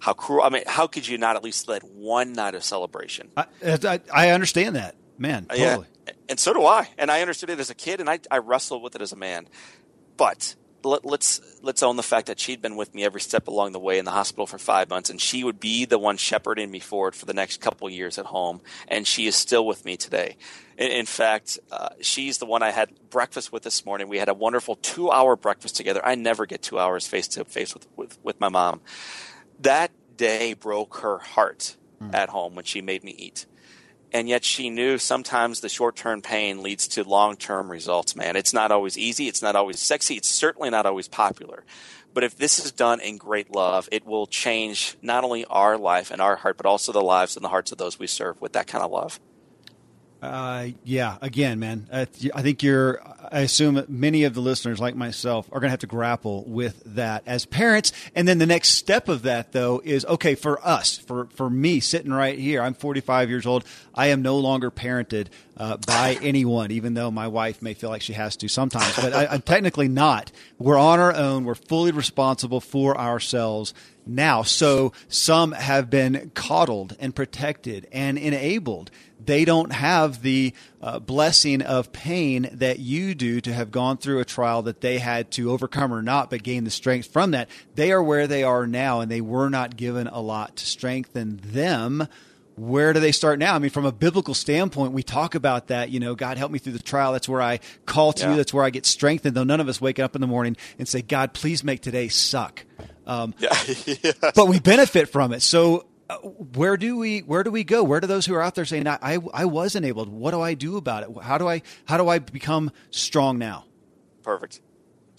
[0.00, 0.42] How cruel!
[0.42, 3.30] I mean, how could you not at least let one night of celebration?
[3.38, 5.46] I, I, I understand that, man.
[5.46, 5.86] Totally.
[6.06, 6.88] Yeah, and so do I.
[6.98, 9.16] And I understood it as a kid, and I, I wrestled with it as a
[9.16, 9.48] man.
[10.18, 13.72] But let, let's let's own the fact that she'd been with me every step along
[13.72, 16.70] the way in the hospital for five months, and she would be the one shepherding
[16.70, 19.96] me forward for the next couple years at home, and she is still with me
[19.96, 20.36] today.
[20.76, 24.08] In, in fact, uh, she's the one I had breakfast with this morning.
[24.08, 26.00] We had a wonderful two-hour breakfast together.
[26.04, 28.80] I never get two hours face to face with with with my mom.
[29.60, 32.14] That day broke her heart mm.
[32.14, 33.46] at home when she made me eat
[34.12, 38.36] and yet she knew sometimes the short term pain leads to long term results, man.
[38.36, 41.64] It's not always easy, it's not always sexy, it's certainly not always popular.
[42.14, 46.10] But if this is done in great love, it will change not only our life
[46.10, 48.54] and our heart, but also the lives and the hearts of those we serve with
[48.54, 49.20] that kind of love.
[50.20, 52.04] Uh, yeah, again, man, uh,
[52.34, 53.00] I think you're,
[53.30, 56.82] I assume many of the listeners, like myself, are going to have to grapple with
[56.94, 57.92] that as parents.
[58.16, 61.78] And then the next step of that, though, is okay for us, for, for me
[61.78, 62.62] sitting right here.
[62.62, 63.64] I'm 45 years old.
[63.94, 68.02] I am no longer parented uh, by anyone, even though my wife may feel like
[68.02, 70.32] she has to sometimes, but I, I'm technically not.
[70.58, 71.44] We're on our own.
[71.44, 73.72] We're fully responsible for ourselves
[74.04, 74.42] now.
[74.42, 78.90] So some have been coddled and protected and enabled
[79.24, 84.20] they don't have the uh, blessing of pain that you do to have gone through
[84.20, 87.48] a trial that they had to overcome or not, but gain the strength from that.
[87.74, 91.40] They are where they are now, and they were not given a lot to strengthen
[91.42, 92.06] them.
[92.56, 93.54] Where do they start now?
[93.54, 95.90] I mean, from a biblical standpoint, we talk about that.
[95.90, 97.12] You know, God help me through the trial.
[97.12, 98.30] That's where I call to yeah.
[98.30, 98.36] you.
[98.36, 99.36] That's where I get strengthened.
[99.36, 102.08] Though none of us wake up in the morning and say, God, please make today
[102.08, 102.64] suck.
[103.06, 103.50] Um, yeah.
[103.66, 104.18] yes.
[104.34, 105.42] But we benefit from it.
[105.42, 107.84] So Uh, where do we where do we go?
[107.84, 110.08] Where do those who are out there saying I, I, was enabled?
[110.08, 111.22] What do I do about it?
[111.22, 113.66] How do I how do I become strong now?
[114.22, 114.60] Perfect.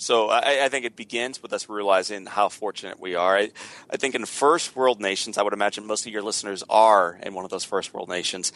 [0.01, 3.37] So I, I, think it begins with us realizing how fortunate we are.
[3.37, 3.51] I,
[3.89, 7.33] I, think in first world nations, I would imagine most of your listeners are in
[7.33, 8.53] one of those first world nations.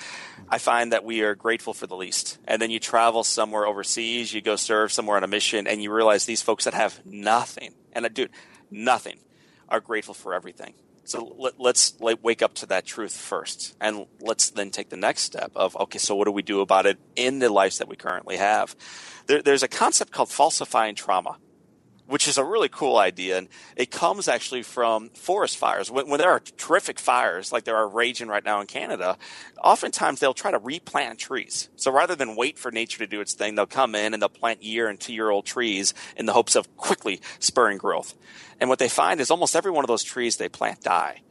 [0.48, 2.38] I find that we are grateful for the least.
[2.46, 5.92] And then you travel somewhere overseas, you go serve somewhere on a mission, and you
[5.92, 8.30] realize these folks that have nothing, and I do
[8.72, 9.18] nothing,
[9.68, 10.76] are grateful for everything.
[11.06, 15.24] So let, us wake up to that truth first, and let's then take the next
[15.24, 17.96] step of okay, so what do we do about it in the lives that we
[17.96, 18.76] currently have?
[19.28, 21.38] There, there's a concept called falsifying trauma,
[22.08, 25.90] which is a really cool idea, and it comes actually from forest fires.
[25.90, 29.18] When, when there are terrific fires, like there are raging right now in Canada,
[29.64, 31.70] oftentimes they'll try to replant trees.
[31.76, 34.30] So rather than wait for nature to do its thing, they'll come in and they'll
[34.30, 38.16] plant year and two year old trees in the hopes of quickly spurring growth.
[38.60, 41.22] And what they find is almost every one of those trees they plant die.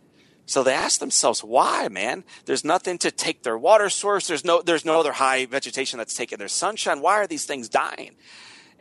[0.47, 2.25] So they ask themselves, why, man?
[2.47, 4.27] There's nothing to take their water source.
[4.27, 7.01] There's no, there's no other high vegetation that's taking their sunshine.
[7.01, 8.17] Why are these things dying?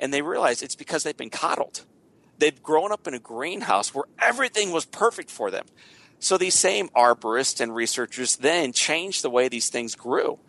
[0.01, 1.85] And they realize it's because they've been coddled.
[2.39, 5.67] They've grown up in a greenhouse where everything was perfect for them.
[6.19, 10.39] So these same arborists and researchers then changed the way these things grew,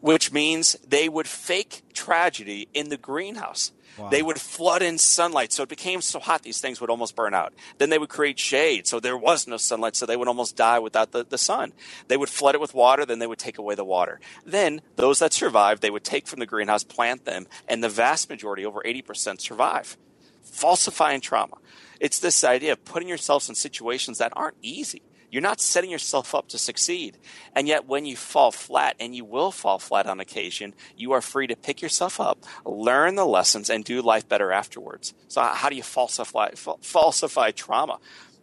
[0.00, 3.72] which means they would fake tragedy in the greenhouse.
[3.98, 4.10] Wow.
[4.10, 7.34] They would flood in sunlight, so it became so hot these things would almost burn
[7.34, 7.52] out.
[7.78, 10.78] Then they would create shade, so there was no sunlight, so they would almost die
[10.78, 11.72] without the, the sun.
[12.06, 14.20] They would flood it with water, then they would take away the water.
[14.46, 18.30] Then those that survived, they would take from the greenhouse, plant them, and the vast
[18.30, 19.96] majority, over 80%, survive.
[20.42, 21.56] Falsifying trauma.
[22.00, 25.02] It's this idea of putting yourselves in situations that aren't easy.
[25.30, 27.18] You're not setting yourself up to succeed.
[27.54, 31.20] And yet, when you fall flat, and you will fall flat on occasion, you are
[31.20, 35.14] free to pick yourself up, learn the lessons, and do life better afterwards.
[35.28, 37.98] So, how do you falsify, falsify trauma?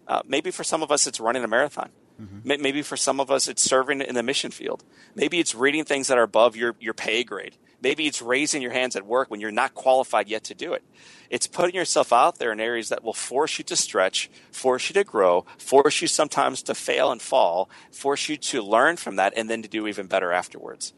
[0.07, 1.89] Uh, maybe for some of us, it's running a marathon.
[2.21, 2.61] Mm-hmm.
[2.61, 4.83] Maybe for some of us, it's serving in the mission field.
[5.15, 7.57] Maybe it's reading things that are above your, your pay grade.
[7.85, 10.83] Maybe it's raising your hands at work when you're not qualified yet to do it.
[11.29, 14.95] It's putting yourself out there in areas that will force you to stretch, force you
[14.95, 19.33] to grow, force you sometimes to fail and fall, force you to learn from that,
[19.37, 20.93] and then to do even better afterwards.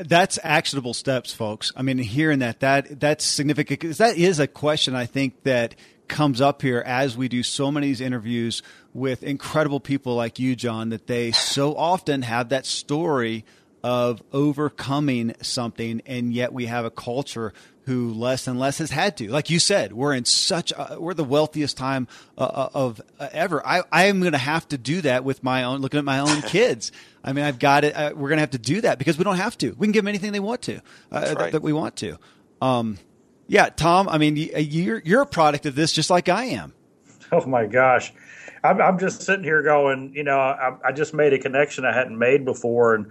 [0.00, 1.70] That's actionable steps, folks.
[1.76, 5.76] I mean, hearing that that that's significant because that is a question I think that
[6.08, 10.88] comes up here as we do so many interviews with incredible people like you, John,
[10.88, 13.44] that they so often have that story
[13.82, 17.52] of overcoming something, and yet we have a culture
[17.86, 19.28] who less and less has had to.
[19.30, 22.06] Like you said, we're in such a, we're the wealthiest time
[22.38, 23.66] uh, uh of uh, ever.
[23.66, 26.20] I I am going to have to do that with my own looking at my
[26.20, 26.92] own kids.
[27.24, 27.94] I mean, I've got it.
[27.94, 29.72] Uh, we're going to have to do that because we don't have to.
[29.72, 31.38] We can give them anything they want to uh, right.
[31.38, 32.18] that, that, we want to.
[32.62, 32.98] Um,
[33.46, 34.08] yeah, Tom.
[34.08, 36.74] I mean, you're you're a product of this, just like I am.
[37.32, 38.12] Oh my gosh,
[38.64, 41.94] I'm, I'm just sitting here going, you know, I, I just made a connection I
[41.94, 43.06] hadn't made before, and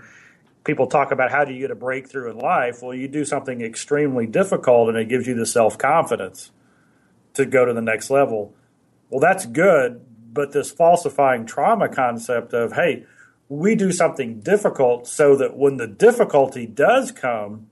[0.64, 2.82] people talk about how do you get a breakthrough in life?
[2.82, 6.52] Well, you do something extremely difficult and it gives you the self confidence
[7.34, 8.54] to go to the next level.
[9.10, 13.06] Well, that's good, but this falsifying trauma concept of, hey,
[13.48, 17.68] we do something difficult so that when the difficulty does come,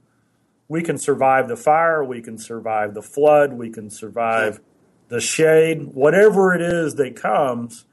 [0.68, 4.60] we can survive the fire, we can survive the flood, we can survive
[5.10, 7.86] the shade, whatever it is that comes,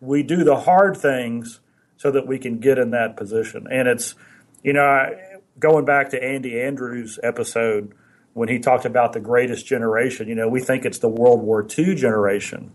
[0.00, 1.60] we do the hard things
[2.02, 3.68] so that we can get in that position.
[3.70, 4.16] And it's,
[4.64, 5.16] you know,
[5.60, 7.94] going back to Andy Andrews' episode
[8.32, 11.64] when he talked about the greatest generation, you know, we think it's the World War
[11.64, 12.74] II generation.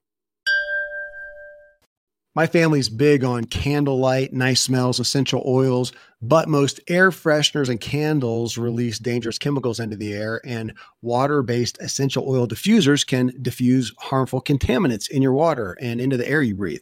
[2.35, 8.59] My family's big on candlelight, nice smells, essential oils, but most air fresheners and candles
[8.59, 14.43] release dangerous chemicals into the air, and water based essential oil diffusers can diffuse harmful
[14.43, 16.81] contaminants in your water and into the air you breathe.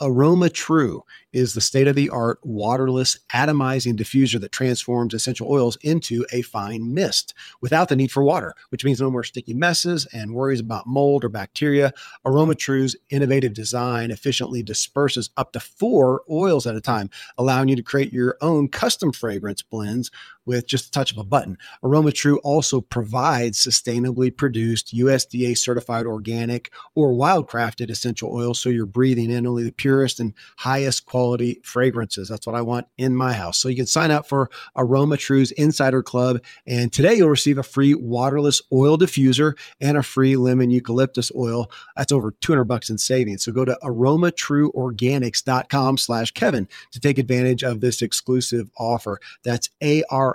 [0.00, 6.26] AromaTru is the state of the art waterless atomizing diffuser that transforms essential oils into
[6.32, 10.34] a fine mist without the need for water, which means no more sticky messes and
[10.34, 11.92] worries about mold or bacteria.
[12.26, 17.82] AromaTru's innovative design efficiently disperses up to four oils at a time, allowing you to
[17.82, 20.10] create your own custom fragrance blends
[20.50, 21.56] with just a touch of a button.
[21.84, 29.30] AromaTru also provides sustainably produced USDA certified organic or wildcrafted essential oils so you're breathing
[29.30, 32.28] in only the purest and highest quality fragrances.
[32.28, 33.58] That's what I want in my house.
[33.58, 36.42] So you can sign up for AromaTru's Insider Club.
[36.66, 41.70] And today you'll receive a free waterless oil diffuser and a free lemon eucalyptus oil.
[41.96, 43.44] That's over 200 bucks in savings.
[43.44, 49.20] So go to aromatruorganics.com slash Kevin to take advantage of this exclusive offer.
[49.44, 49.70] That's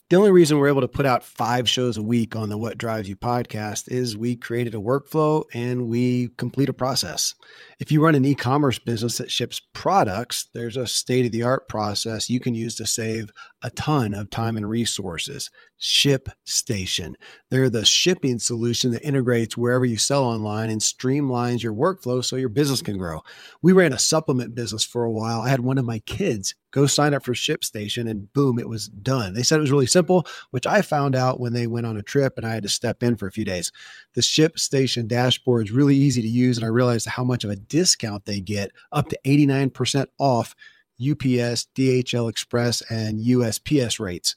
[0.09, 2.77] The only reason we're able to put out five shows a week on the What
[2.77, 7.35] Drives You podcast is we created a workflow and we complete a process.
[7.79, 11.43] If you run an e commerce business that ships products, there's a state of the
[11.43, 15.51] art process you can use to save a ton of time and resources.
[15.79, 17.13] ShipStation.
[17.51, 22.35] They're the shipping solution that integrates wherever you sell online and streamlines your workflow so
[22.35, 23.21] your business can grow.
[23.61, 25.41] We ran a supplement business for a while.
[25.41, 28.87] I had one of my kids go sign up for ShipStation and boom, it was
[28.87, 29.33] done.
[29.33, 32.03] They said it was really simple, which I found out when they went on a
[32.03, 33.71] trip and I had to step in for a few days.
[34.13, 37.55] The ShipStation dashboard is really easy to use and I realized how much of a
[37.67, 40.55] discount they get up to 89% off
[40.99, 44.35] UPS, DHL Express, and USPS rates.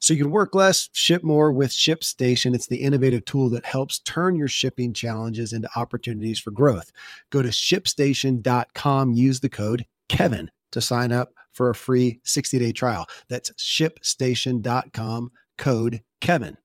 [0.00, 2.54] So you can work less, ship more with ShipStation.
[2.54, 6.90] It's the innovative tool that helps turn your shipping challenges into opportunities for growth.
[7.28, 13.06] Go to shipstation.com, use the code Kevin to sign up for a free 60-day trial.
[13.28, 16.56] That's shipstation.com, code Kevin.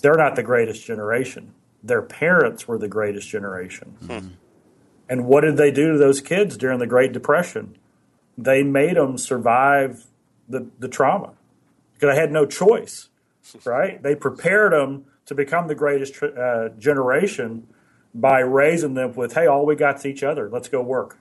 [0.00, 1.52] They're not the greatest generation.
[1.86, 3.96] Their parents were the greatest generation.
[4.06, 4.28] Hmm.
[5.08, 7.76] And what did they do to those kids during the Great Depression?
[8.36, 10.04] They made them survive
[10.48, 11.32] the, the trauma
[11.94, 13.08] because I had no choice,
[13.64, 14.02] right?
[14.02, 17.66] They prepared them to become the greatest uh, generation
[18.14, 20.48] by raising them with, hey, all we got is each other.
[20.48, 21.18] Let's go work.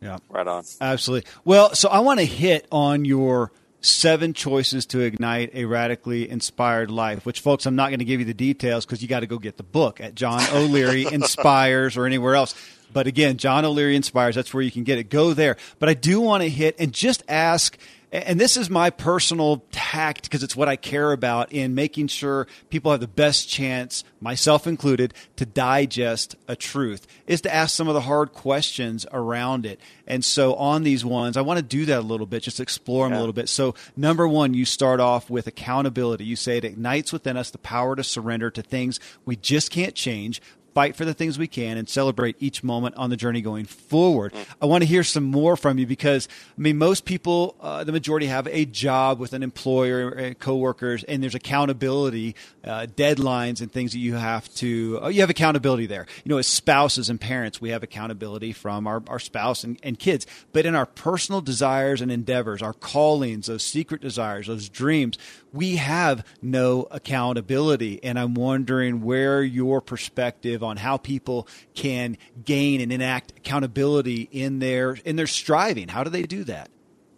[0.00, 0.18] Yeah.
[0.28, 0.64] Right on.
[0.80, 1.30] Absolutely.
[1.44, 3.52] Well, so I want to hit on your
[3.82, 8.20] seven choices to ignite a radically inspired life, which, folks, I'm not going to give
[8.20, 11.96] you the details because you got to go get the book at John O'Leary Inspires
[11.96, 12.54] or anywhere else.
[12.92, 15.10] But again, John O'Leary Inspires, that's where you can get it.
[15.10, 15.56] Go there.
[15.78, 17.76] But I do want to hit and just ask
[18.12, 22.46] and this is my personal tact because it's what I care about in making sure
[22.68, 27.88] people have the best chance, myself included, to digest a truth, is to ask some
[27.88, 29.80] of the hard questions around it.
[30.06, 33.06] And so on these ones, I want to do that a little bit, just explore
[33.06, 33.18] them yeah.
[33.18, 33.48] a little bit.
[33.48, 36.24] So, number one, you start off with accountability.
[36.24, 39.94] You say it ignites within us the power to surrender to things we just can't
[39.94, 40.42] change,
[40.74, 44.32] fight for the things we can, and celebrate each moment on the journey going forward.
[44.60, 47.92] I want to hear some more from you because, I mean, most people, uh, the
[47.92, 53.70] majority have a job with an employer, uh, coworkers, and there's accountability, uh, deadlines, and
[53.70, 56.06] things that you have to, uh, you have accountability there.
[56.24, 59.98] You know, as spouses and parents, we have accountability from our, our spouse and, and
[59.98, 60.26] kids.
[60.52, 65.18] But in our personal desires and endeavors, our callings, those secret desires, those dreams,
[65.52, 68.02] we have no accountability.
[68.02, 74.58] And I'm wondering where your perspective on how people can gain and enact accountability in
[74.58, 75.88] their in their striving.
[75.88, 76.70] How do they do that?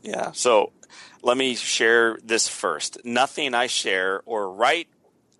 [0.03, 0.33] Yeah.
[0.33, 0.73] So
[1.23, 2.99] let me share this first.
[3.05, 4.89] Nothing I share or write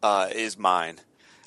[0.03, 1.01] uh, is mine.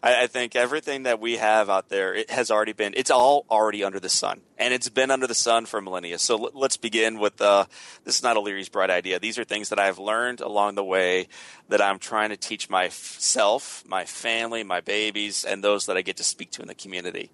[0.04, 3.46] I, I, think everything that we have out there it has already been it's all
[3.50, 6.78] already under the sun and it's been under the sun for millennia so l- let's
[6.78, 7.66] begin with uh,
[8.04, 11.28] this is not O'Leary's bright idea these are things that i've learned along the way
[11.70, 16.18] that i'm trying to teach myself my family my babies and those that i get
[16.18, 17.32] to speak to in the community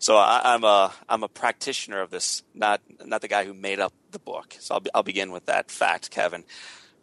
[0.00, 3.80] so I, am a I'm a practitioner of this, not not the guy who made
[3.80, 4.56] up the book.
[4.58, 6.44] So I'll, I'll begin with that fact, Kevin.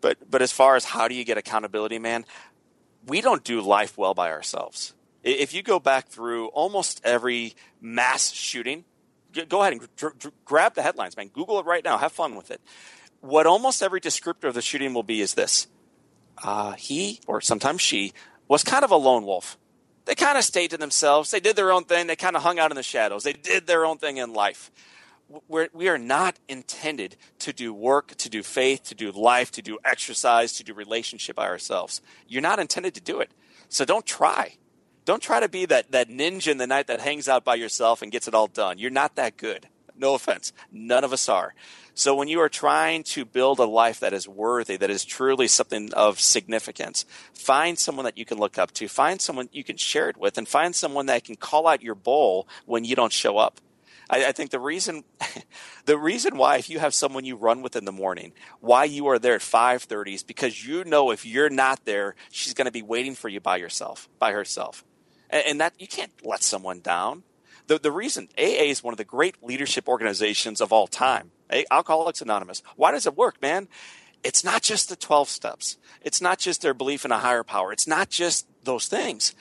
[0.02, 2.26] But but as far as how do you get accountability, man,
[3.06, 4.96] we don't do life well by ourselves.
[5.28, 8.86] If you go back through almost every mass shooting,
[9.50, 11.28] go ahead and grab the headlines, man.
[11.28, 11.98] Google it right now.
[11.98, 12.62] Have fun with it.
[13.20, 15.68] What almost every descriptor of the shooting will be is this
[16.44, 18.14] uh, he, or sometimes she,
[18.48, 19.58] was kind of a lone wolf.
[20.06, 21.32] They kind of stayed to themselves.
[21.32, 22.08] They did their own thing.
[22.08, 23.24] They kind of hung out in the shadows.
[23.24, 24.72] They did their own thing in life.
[25.50, 29.62] We're, we are not intended to do work, to do faith, to do life, to
[29.62, 32.02] do exercise, to do relationship by ourselves.
[32.30, 33.32] You're not intended to do it.
[33.68, 34.56] So don't try.
[35.08, 38.02] Don't try to be that, that ninja in the night that hangs out by yourself
[38.02, 38.78] and gets it all done.
[38.78, 39.70] You're not that good.
[39.98, 40.52] No offense.
[40.70, 41.56] None of us are.
[41.94, 45.48] So when you are trying to build a life that is worthy, that is truly
[45.48, 49.78] something of significance, find someone that you can look up to, find someone you can
[49.78, 53.14] share it with, and find someone that can call out your bull when you don't
[53.14, 53.62] show up.
[54.10, 55.06] I, I think the reason,
[55.86, 59.08] the reason why if you have someone you run with in the morning, why you
[59.08, 62.66] are there at five thirty is because you know if you're not there, she's going
[62.66, 64.84] to be waiting for you by yourself, by herself
[65.30, 67.24] and, that you can't let someone down.
[67.68, 71.32] The, the reason AA is one of the great leadership organizations of all time,
[71.70, 72.64] Alcoholics Anonymous.
[72.76, 73.68] Why does it work, man?
[74.24, 75.78] It's not just the 12 steps.
[76.02, 77.72] It's not just their belief in a higher power.
[77.72, 79.36] It's not just those things.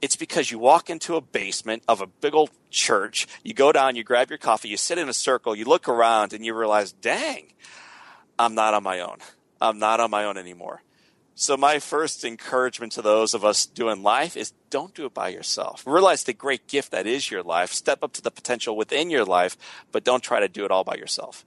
[0.00, 3.96] It's because you walk into a basement of a big old church, you go down,
[3.96, 6.92] you grab your coffee, you sit in a circle, you look around, and you realize,
[6.92, 7.52] dang,
[8.38, 9.18] I'm not on my own.
[9.60, 10.82] I'm not on my own anymore.
[11.40, 15.28] So my first encouragement to those of us doing life is don't do it by
[15.28, 15.84] yourself.
[15.86, 17.72] Realize the great gift that is your life.
[17.72, 19.56] Step up to the potential within your life,
[19.92, 21.46] but don't try to do it all by yourself.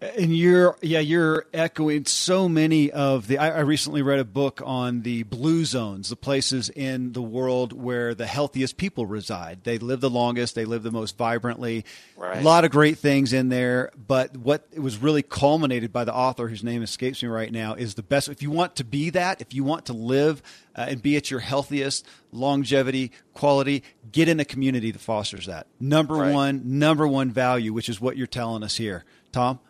[0.00, 3.36] And you're, yeah, you're echoing so many of the.
[3.36, 7.74] I, I, recently read a book on the blue zones, the places in the world
[7.74, 9.64] where the healthiest people reside.
[9.64, 11.84] They live the longest, they live the most vibrantly.
[12.16, 12.38] Right.
[12.38, 16.14] A lot of great things in there, but what it was really culminated by the
[16.14, 18.30] author, whose name escapes me right now, is the best.
[18.30, 20.40] If you want to be that, if you want to live
[20.74, 25.66] uh, and be at your healthiest, longevity, quality, get in a community that fosters that.
[25.78, 26.32] Number right.
[26.32, 29.60] one, number one value, which is what you're telling us here, Tom.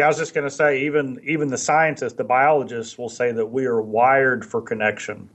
[0.00, 3.32] Yeah, I was just going to say, even even the scientists, the biologists will say
[3.32, 5.28] that we are wired for connection.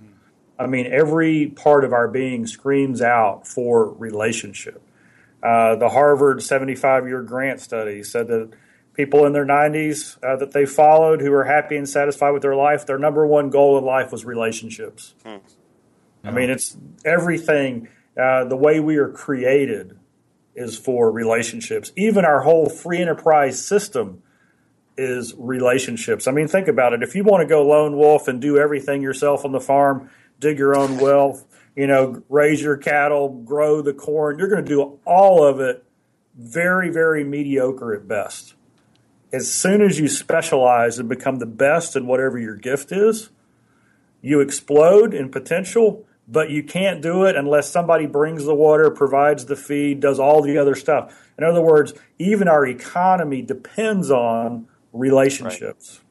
[0.58, 4.82] I mean, every part of our being screams out for relationship.
[5.44, 8.54] Uh, the Harvard 75 year grant study said that
[8.94, 12.56] people in their 90s uh, that they followed who were happy and satisfied with their
[12.56, 15.14] life, their number one goal in life was relationships.
[15.24, 15.38] Hmm.
[16.24, 17.88] I mean, it's everything.
[18.20, 20.00] Uh, the way we are created
[20.56, 21.92] is for relationships.
[21.96, 24.24] Even our whole free enterprise system
[24.98, 26.28] is relationships.
[26.28, 27.04] I mean, think about it.
[27.04, 30.58] If you want to go lone wolf and do everything yourself on the farm, dig
[30.58, 31.42] your own well,
[31.76, 35.84] you know, raise your cattle, grow the corn, you're going to do all of it
[36.38, 38.56] very, very mediocre at best.
[39.34, 43.30] As soon as you specialize and become the best in whatever your gift is,
[44.22, 49.46] you explode in potential, but you can't do it unless somebody brings the water, provides
[49.46, 51.14] the feed, does all the other stuff.
[51.38, 56.02] In other words, even our economy depends on relationships.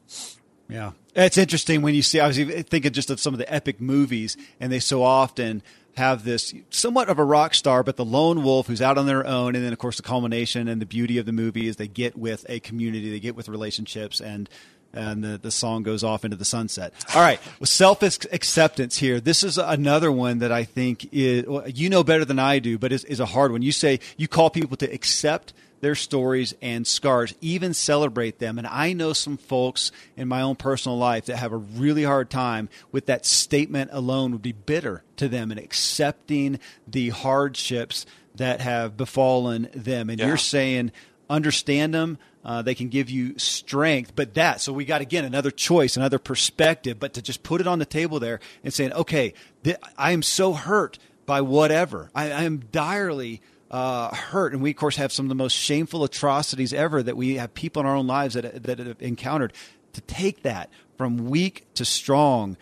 [0.69, 0.75] Right.
[0.75, 0.91] Yeah.
[1.15, 4.35] It's interesting when you see, I was thinking just of some of the epic movies,
[4.59, 5.61] and they so often
[5.95, 9.25] have this somewhat of a rock star, but the lone wolf who's out on their
[9.25, 9.55] own.
[9.55, 12.17] And then, of course, the culmination and the beauty of the movie is they get
[12.17, 14.49] with a community, they get with relationships, and
[14.93, 16.93] and the, the song goes off into the sunset.
[17.13, 21.67] All right, with self acceptance here, this is another one that I think is, well,
[21.67, 23.61] you know better than I do, but is, is a hard one.
[23.61, 25.53] You say you call people to accept
[25.85, 28.57] their stories and scars, even celebrate them.
[28.57, 32.31] And I know some folks in my own personal life that have a really hard
[32.31, 38.61] time with that statement alone would be bitter to them and accepting the hardships that
[38.61, 40.09] have befallen them.
[40.09, 40.25] And yeah.
[40.25, 40.91] you're saying,
[41.29, 42.17] understand them.
[42.43, 46.19] Uh, they can give you strength, but that, so we got again another choice, another
[46.19, 50.13] perspective, but to just put it on the table there and saying, okay, th- I
[50.13, 52.09] am so hurt by whatever.
[52.15, 53.41] I, I am direly
[53.75, 57.17] uh, hurt, and we of course have some of the most shameful atrocities ever that
[57.17, 59.51] we have people in our own lives that that have encountered.
[59.93, 62.55] To take that from weak to strong,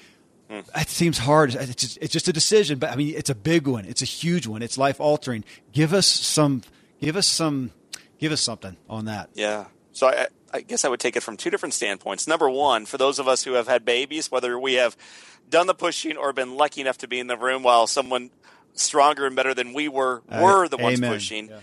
[0.49, 0.63] mm.
[0.75, 1.53] it seems hard.
[1.53, 3.85] It's just, it's just a decision, but I mean, it's a big one.
[3.85, 4.63] It's a huge one.
[4.63, 5.43] It's life altering.
[5.71, 6.63] Give us some.
[6.99, 7.69] Give us some.
[8.17, 9.29] Give us something on that.
[9.35, 9.65] Yeah.
[9.91, 12.27] So I, I guess I would take it from two different standpoints.
[12.27, 14.97] Number one, for those of us who have had babies, whether we have
[15.47, 18.31] done the pushing or been lucky enough to be in the room while someone
[18.73, 21.49] stronger and better than we were uh, were the ones pushing.
[21.49, 21.59] Yeah.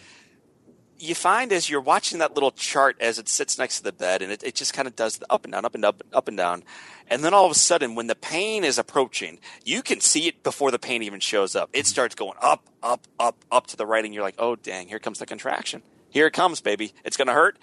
[0.98, 4.20] You find as you're watching that little chart as it sits next to the bed,
[4.20, 6.28] and it, it just kind of does the up and down, up and up, up
[6.28, 6.62] and down,
[7.10, 10.42] and then all of a sudden, when the pain is approaching, you can see it
[10.42, 11.70] before the pain even shows up.
[11.72, 11.86] It mm-hmm.
[11.86, 14.88] starts going up, up, up, up to the right, and you're like, "Oh, dang!
[14.88, 15.82] Here comes the contraction.
[16.10, 16.92] Here it comes, baby.
[17.04, 17.58] It's going to hurt."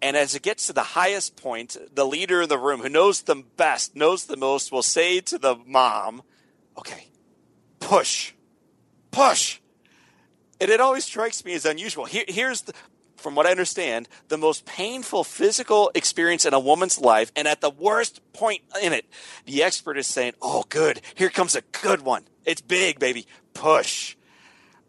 [0.00, 3.22] And as it gets to the highest point, the leader in the room, who knows
[3.22, 6.22] them best, knows the most, will say to the mom,
[6.78, 7.08] "Okay,
[7.80, 8.32] push."
[9.10, 9.60] Push.
[10.60, 12.04] And it always strikes me as unusual.
[12.04, 12.74] Here, here's, the,
[13.16, 17.30] from what I understand, the most painful physical experience in a woman's life.
[17.36, 19.06] And at the worst point in it,
[19.44, 21.00] the expert is saying, Oh, good.
[21.14, 22.24] Here comes a good one.
[22.44, 23.26] It's big, baby.
[23.54, 24.16] Push.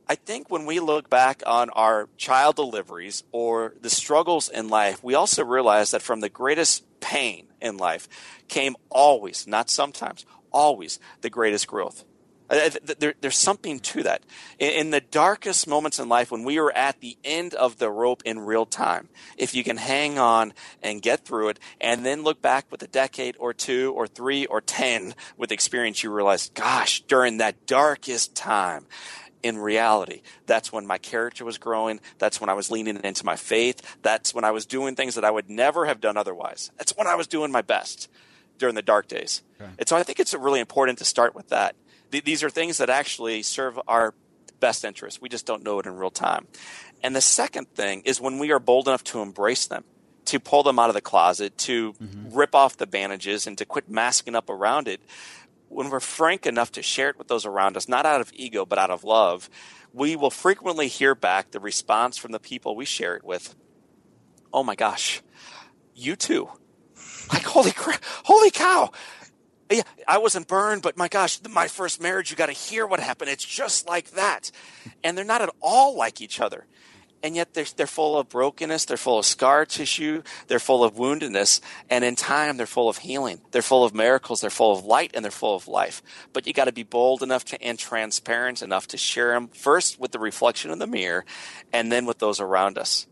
[0.08, 5.04] I think when we look back on our child deliveries or the struggles in life,
[5.04, 8.10] we also realize that from the greatest pain in life
[8.48, 12.06] came always, not sometimes, always the greatest growth.
[12.50, 14.24] Uh, there, there's something to that.
[14.58, 18.24] In, the darkest moments in life, when we are at the end of the rope
[18.26, 22.42] in real time, if you can hang on and get through it, and then look
[22.42, 27.02] back with a decade or two or three or ten with experience, you realize, gosh,
[27.02, 28.86] during that darkest time,
[29.42, 32.02] in reality, that's when my character was growing.
[32.18, 33.98] That's when I was leaning into my faith.
[34.02, 36.72] That's when I was doing things that I would never have done otherwise.
[36.78, 38.10] That's when I was doing my best
[38.58, 39.42] during the dark days.
[39.62, 39.72] Okay.
[39.80, 41.76] And so I think it's really important to start with that
[42.12, 44.14] th- these are things that actually serve our
[44.60, 45.22] best interest.
[45.22, 46.48] We just don't know it in real time.
[47.02, 49.84] And the second thing is when we are bold enough to embrace them,
[50.26, 52.36] to pull them out of the closet, to mm-hmm.
[52.36, 55.02] rip off the bandages, and to quit masking up around it.
[55.70, 58.66] When we're frank enough to share it with those around us, not out of ego,
[58.66, 59.50] but out of love,
[59.94, 63.56] we will frequently hear back the response from the people we share it with.
[64.52, 65.22] Oh my gosh,
[65.96, 66.50] you too.
[67.32, 68.92] Like, holy crap, holy cow.
[69.72, 73.00] Yeah, I wasn't burned, but my gosh, my first marriage, you got to hear what
[73.00, 73.30] happened.
[73.30, 74.52] It's just like that.
[75.04, 76.66] And they're not at all like each other.
[77.22, 80.96] And yet they're, they're full of brokenness, they're full of scar tissue, they're full of
[80.96, 81.60] woundedness,
[81.90, 83.42] and in time they're full of healing.
[83.52, 86.02] They're full of miracles, they're full of light, and they're full of life.
[86.32, 90.00] But you got to be bold enough to, and transparent enough to share them first
[90.00, 91.26] with the reflection in the mirror
[91.74, 93.06] and then with those around us.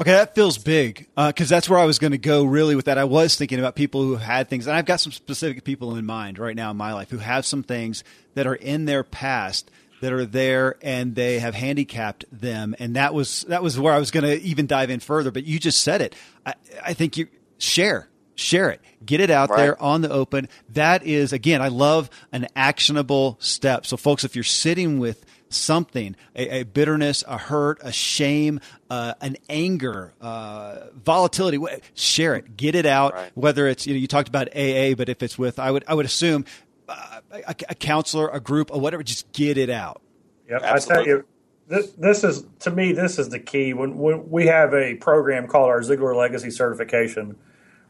[0.00, 2.86] Okay, that feels big because uh, that's where I was going to go really with
[2.86, 2.98] that.
[2.98, 6.04] I was thinking about people who had things, and I've got some specific people in
[6.04, 8.02] mind right now in my life who have some things
[8.34, 9.70] that are in their past
[10.00, 13.98] that are there and they have handicapped them, and that was that was where I
[13.98, 15.30] was going to even dive in further.
[15.30, 16.16] But you just said it.
[16.44, 17.28] I, I think you
[17.58, 19.58] share share it get it out right.
[19.58, 24.34] there on the open that is again i love an actionable step so folks if
[24.34, 25.24] you're sitting with
[25.54, 31.58] something a, a bitterness, a hurt, a shame, uh, an anger, uh, volatility.
[31.94, 33.14] Share it, get it out.
[33.14, 33.32] Right.
[33.34, 35.94] Whether it's you know you talked about AA, but if it's with I would I
[35.94, 36.44] would assume
[36.88, 40.02] uh, a, a, counselor, a group, or whatever, just get it out.
[40.48, 41.24] Yep, I tell you.
[41.66, 42.92] This, this is to me.
[42.92, 43.72] This is the key.
[43.72, 47.36] When, when we have a program called our Ziglar Legacy Certification,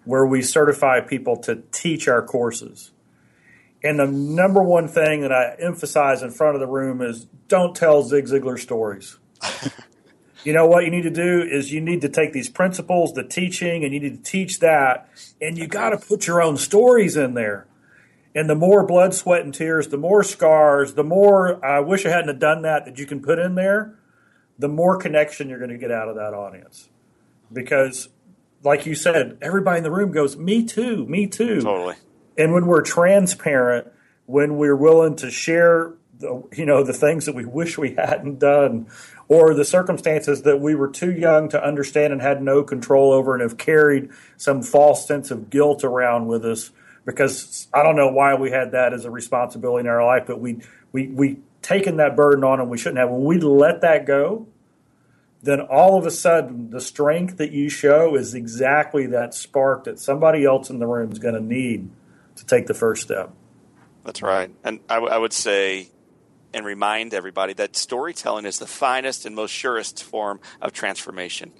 [0.04, 2.92] where we certify people to teach our courses,
[3.84, 7.76] and the number one thing that I emphasize in front of the room is don't
[7.76, 9.18] tell Zig Ziglar stories.
[10.44, 13.22] you know what you need to do is you need to take these principles, the
[13.22, 17.14] teaching, and you need to teach that, and you got to put your own stories
[17.14, 17.66] in there.
[18.34, 22.08] And the more blood, sweat, and tears, the more scars, the more I wish I
[22.08, 23.98] hadn't have done that that you can put in there,
[24.58, 26.88] the more connection you're going to get out of that audience.
[27.52, 28.08] Because,
[28.62, 31.96] like you said, everybody in the room goes, "Me too, me too." Totally
[32.36, 33.88] and when we're transparent,
[34.26, 38.38] when we're willing to share, the, you know, the things that we wish we hadn't
[38.38, 38.86] done,
[39.28, 43.34] or the circumstances that we were too young to understand and had no control over,
[43.34, 46.70] and have carried some false sense of guilt around with us,
[47.04, 50.40] because I don't know why we had that as a responsibility in our life, but
[50.40, 50.60] we
[50.92, 53.10] we we taken that burden on and we shouldn't have.
[53.10, 54.46] When we let that go,
[55.42, 59.98] then all of a sudden the strength that you show is exactly that spark that
[59.98, 61.90] somebody else in the room is going to need
[62.36, 63.32] to take the first step.
[64.04, 64.50] That's right.
[64.62, 65.88] And I, w- I would say
[66.54, 71.52] and remind everybody that storytelling is the finest and most surest form of transformation.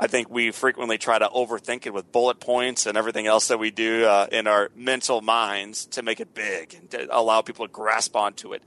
[0.00, 3.58] I think we frequently try to overthink it with bullet points and everything else that
[3.58, 7.66] we do uh, in our mental minds to make it big and to allow people
[7.66, 8.62] to grasp onto it.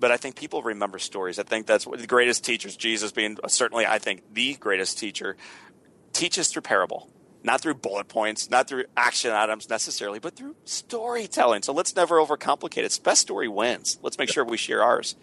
[0.00, 1.38] But I think people remember stories.
[1.38, 5.36] I think that's what the greatest teachers, Jesus being certainly, I think, the greatest teacher,
[6.12, 7.08] teaches through parable
[7.42, 11.62] not through bullet points, not through action items necessarily, but through storytelling.
[11.62, 13.00] So let's never overcomplicate it.
[13.02, 13.98] Best story wins.
[14.02, 15.16] Let's make sure we share ours.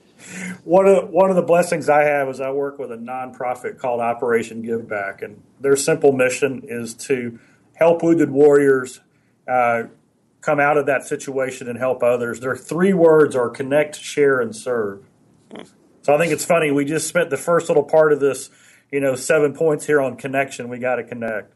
[0.63, 3.99] One of one of the blessings I have is I work with a nonprofit called
[3.99, 7.37] Operation Give Back, and their simple mission is to
[7.73, 9.01] help wounded warriors
[9.47, 9.83] uh,
[10.39, 12.39] come out of that situation and help others.
[12.39, 15.03] Their three words are connect, share, and serve.
[16.03, 16.69] So I think it's funny.
[16.69, 18.51] We just spent the first little part of this,
[18.91, 20.69] you know, seven points here on connection.
[20.69, 21.54] We got to connect.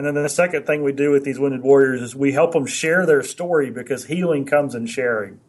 [0.00, 2.64] And then the second thing we do with these wounded warriors is we help them
[2.64, 5.40] share their story because healing comes in sharing.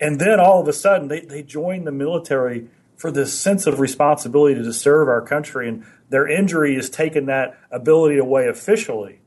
[0.00, 3.80] And then all of a sudden they, they join the military for this sense of
[3.80, 5.68] responsibility to serve our country.
[5.68, 9.18] And their injury has taken that ability away officially.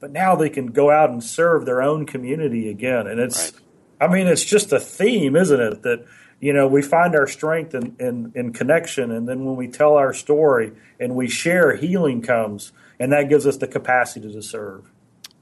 [0.00, 3.06] But now they can go out and serve their own community again.
[3.06, 4.10] And it's, right.
[4.10, 5.80] I mean, it's just a theme, isn't it?
[5.80, 6.04] That,
[6.40, 9.10] you know, we find our strength in, in, in connection.
[9.10, 13.46] And then when we tell our story and we share, healing comes and that gives
[13.46, 14.90] us the capacity to serve.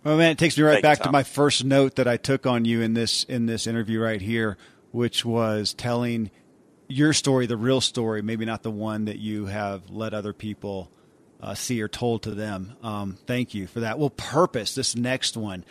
[0.03, 2.19] Well, man, it takes me right Thank back you, to my first note that I
[2.19, 4.59] took on you in this in this interview right here,
[4.91, 6.31] which was telling
[6.89, 10.91] your story, the real story, maybe not the one that you have let other people
[11.41, 12.75] uh, see or told to them.
[12.83, 13.99] Um, thank you for that.
[13.99, 14.75] Well, purpose.
[14.75, 15.65] This next one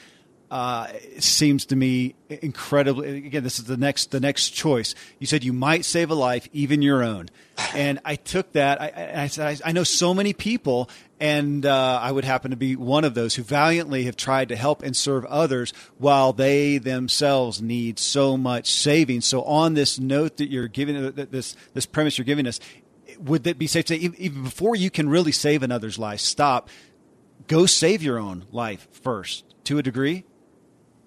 [0.54, 0.86] uh,
[1.18, 3.26] seems to me incredibly.
[3.26, 4.94] Again, this is the next the next choice.
[5.18, 7.30] You said you might save a life, even your own,
[7.74, 8.80] and I took that.
[8.80, 12.58] I, I said I, I know so many people, and uh, I would happen to
[12.58, 16.78] be one of those who valiantly have tried to help and serve others while they
[16.78, 19.22] themselves need so much saving.
[19.22, 22.60] So, on this note that you're giving, uh, this this premise you're giving us,
[23.18, 26.70] would it be safe to say even before you can really save another's life, stop,
[27.48, 30.26] go save your own life first to a degree?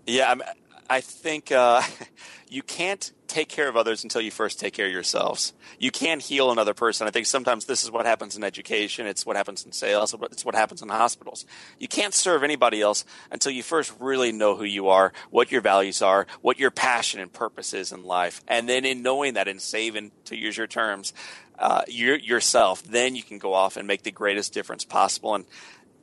[0.06, 0.42] Yeah, I'm,
[0.88, 1.82] I think uh,
[2.48, 5.52] you can't take care of others until you first take care of yourselves.
[5.80, 7.08] You can't heal another person.
[7.08, 9.06] I think sometimes this is what happens in education.
[9.06, 10.14] It's what happens in sales.
[10.30, 11.44] It's what happens in hospitals.
[11.80, 15.60] You can't serve anybody else until you first really know who you are, what your
[15.60, 18.42] values are, what your passion and purpose is in life.
[18.46, 21.12] And then in knowing that and saving, to use your terms,
[21.58, 25.34] uh, your, yourself, then you can go off and make the greatest difference possible.
[25.34, 25.44] And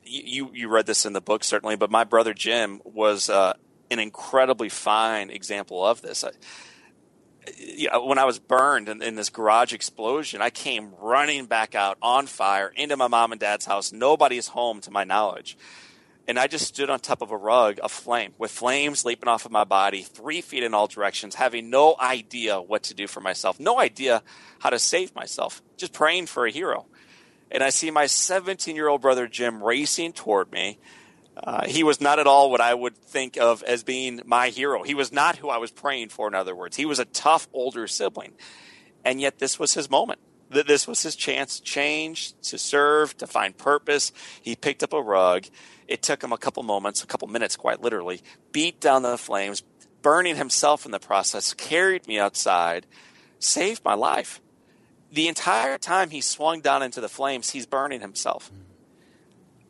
[0.04, 3.54] you, you read this in the book, certainly, but my brother Jim was uh,
[3.90, 6.24] an incredibly fine example of this.
[6.24, 6.30] I,
[7.58, 11.74] you know, when I was burned in, in, this garage explosion, I came running back
[11.74, 13.92] out on fire into my mom and dad's house.
[13.92, 15.56] Nobody's home to my knowledge.
[16.26, 19.44] And I just stood on top of a rug of flame with flames leaping off
[19.44, 23.20] of my body, three feet in all directions, having no idea what to do for
[23.20, 24.22] myself, no idea
[24.60, 26.86] how to save myself, just praying for a hero.
[27.50, 30.78] And I see my 17 year old brother Jim racing toward me
[31.36, 34.82] uh, he was not at all what I would think of as being my hero.
[34.82, 36.76] He was not who I was praying for, in other words.
[36.76, 38.32] He was a tough older sibling.
[39.04, 40.20] And yet, this was his moment.
[40.50, 44.12] This was his chance to change, to serve, to find purpose.
[44.40, 45.46] He picked up a rug.
[45.88, 48.22] It took him a couple moments, a couple minutes, quite literally,
[48.52, 49.62] beat down the flames,
[50.02, 52.86] burning himself in the process, carried me outside,
[53.38, 54.40] saved my life.
[55.10, 58.50] The entire time he swung down into the flames, he's burning himself.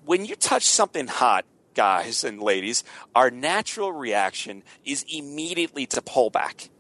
[0.05, 6.31] When you touch something hot, guys and ladies, our natural reaction is immediately to pull
[6.31, 6.71] back.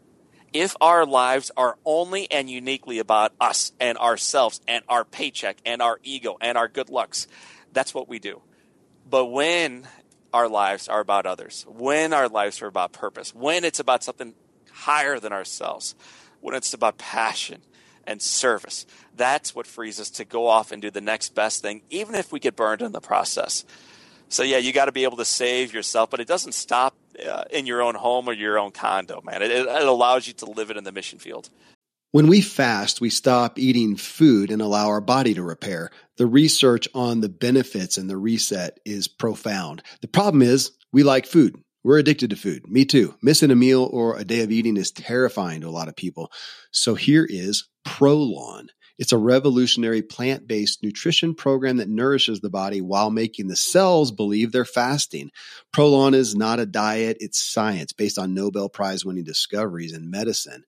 [0.52, 5.82] If our lives are only and uniquely about us and ourselves and our paycheck and
[5.82, 7.26] our ego and our good looks,
[7.72, 8.40] that's what we do.
[9.08, 9.88] But when
[10.32, 14.34] our lives are about others, when our lives are about purpose, when it's about something
[14.72, 15.94] higher than ourselves,
[16.40, 17.62] when it's about passion
[18.06, 18.86] and service,
[19.16, 22.32] that's what frees us to go off and do the next best thing, even if
[22.32, 23.64] we get burned in the process.
[24.28, 27.44] So yeah, you got to be able to save yourself, but it doesn't stop uh,
[27.50, 29.42] in your own home or your own condo, man.
[29.42, 31.50] It, it allows you to live it in the mission field.
[32.12, 35.90] When we fast, we stop eating food and allow our body to repair.
[36.16, 39.82] The research on the benefits and the reset is profound.
[40.00, 41.60] The problem is we like food.
[41.82, 42.68] We're addicted to food.
[42.68, 43.14] Me too.
[43.20, 46.30] Missing a meal or a day of eating is terrifying to a lot of people.
[46.70, 48.68] So here is Prolon.
[48.98, 54.12] It's a revolutionary plant based nutrition program that nourishes the body while making the cells
[54.12, 55.30] believe they're fasting.
[55.74, 60.64] Prolon is not a diet, it's science based on Nobel Prize winning discoveries in medicine.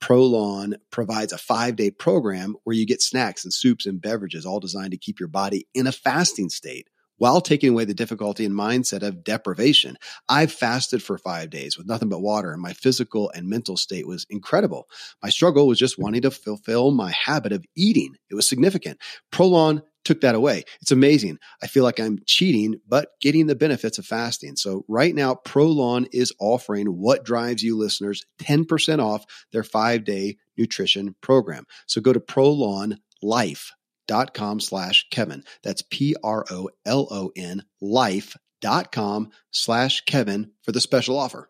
[0.00, 4.60] Prolon provides a five day program where you get snacks and soups and beverages, all
[4.60, 6.88] designed to keep your body in a fasting state
[7.18, 9.96] while taking away the difficulty and mindset of deprivation.
[10.28, 14.06] I've fasted for five days with nothing but water, and my physical and mental state
[14.06, 14.88] was incredible.
[15.22, 18.14] My struggle was just wanting to fulfill my habit of eating.
[18.30, 18.98] It was significant.
[19.30, 20.64] Prolon took that away.
[20.80, 21.38] It's amazing.
[21.62, 24.56] I feel like I'm cheating, but getting the benefits of fasting.
[24.56, 30.38] So right now, Prolon is offering what drives you listeners 10% off their five day
[30.56, 31.64] nutrition program.
[31.86, 33.72] So go to Prolon Life
[34.08, 35.44] dot com slash Kevin.
[35.62, 41.16] That's P R O L O N life dot com slash Kevin for the special
[41.16, 41.48] offer.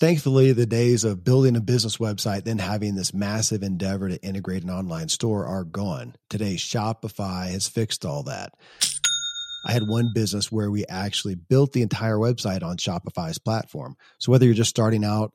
[0.00, 4.62] Thankfully, the days of building a business website, then having this massive endeavor to integrate
[4.62, 6.14] an online store are gone.
[6.30, 8.54] Today, Shopify has fixed all that.
[9.66, 13.94] I had one business where we actually built the entire website on Shopify's platform.
[14.18, 15.34] So whether you're just starting out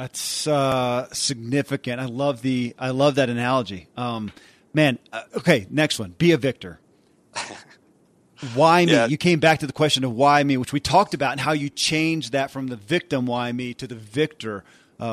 [0.00, 2.00] That's uh, significant.
[2.00, 3.86] I love the I love that analogy.
[3.98, 4.32] Um,
[4.72, 6.14] man, uh, okay, next one.
[6.16, 6.80] Be a victor.
[8.54, 8.92] why me?
[8.92, 9.08] Yeah.
[9.08, 11.52] You came back to the question of why me, which we talked about, and how
[11.52, 14.64] you changed that from the victim why me to the victor
[14.98, 15.04] uh,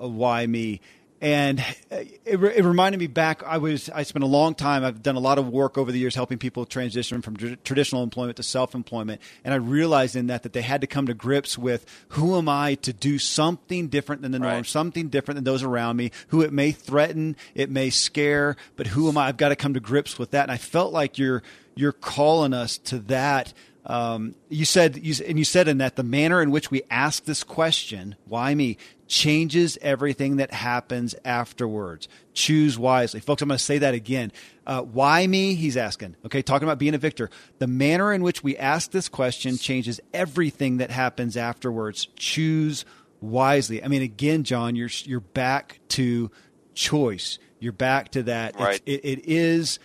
[0.00, 0.80] uh, why me
[1.20, 1.60] and
[1.90, 5.20] it, it, reminded me back i was i spent a long time i've done a
[5.20, 9.20] lot of work over the years helping people transition from tr- traditional employment to self-employment.
[9.44, 12.48] And i realized in that that they had to come to grips with who am
[12.48, 14.66] i to do something different than the norm right.
[14.66, 19.08] something different than those around me who it may threaten it may scare but who
[19.08, 19.28] am i?
[19.28, 20.44] I've got to come to grips with that.
[20.44, 21.42] And i felt like you're
[21.74, 23.52] you're calling us to that.
[23.86, 27.24] Um, you said, you, and you said in that the manner in which we ask
[27.24, 28.76] this question, why me,
[29.10, 32.08] changes everything that happens afterwards.
[32.32, 33.18] Choose wisely.
[33.18, 34.30] Folks, I'm going to say that again.
[34.64, 35.54] Uh, why me?
[35.54, 36.14] He's asking.
[36.24, 37.28] Okay, talking about being a victor.
[37.58, 42.06] The manner in which we ask this question changes everything that happens afterwards.
[42.14, 42.84] Choose
[43.20, 43.82] wisely.
[43.82, 46.30] I mean, again, John, you're, you're back to
[46.74, 47.40] choice.
[47.58, 48.58] You're back to that.
[48.60, 48.80] Right.
[48.86, 49.80] It, it is,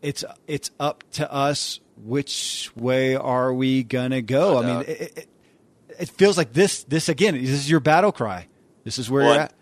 [0.00, 4.58] it's, it's up to us which way are we gonna go?
[4.58, 5.28] I mean, it, it,
[5.98, 6.84] it, feels like this.
[6.84, 7.34] This again.
[7.34, 8.46] This is your battle cry.
[8.84, 9.54] This is where well, you're at,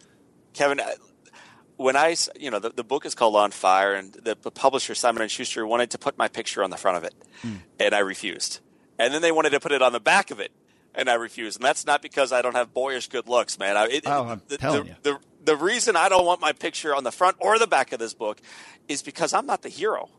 [0.55, 0.81] Kevin.
[1.77, 5.23] When I, you know, the, the book is called On Fire, and the, publisher Simon
[5.23, 7.59] and Schuster wanted to put my picture on the front of it, mm.
[7.79, 8.61] and I refused.
[8.99, 10.51] And then they wanted to put it on the back of it,
[10.95, 11.59] and I refused.
[11.59, 13.77] And that's not because I don't have boyish good looks, man.
[13.77, 14.95] I, it, oh, I'm the, telling the, you.
[15.03, 18.01] The, the reason I don't want my picture on the front or the back of
[18.01, 18.41] this book
[18.89, 20.11] is because I'm not the hero.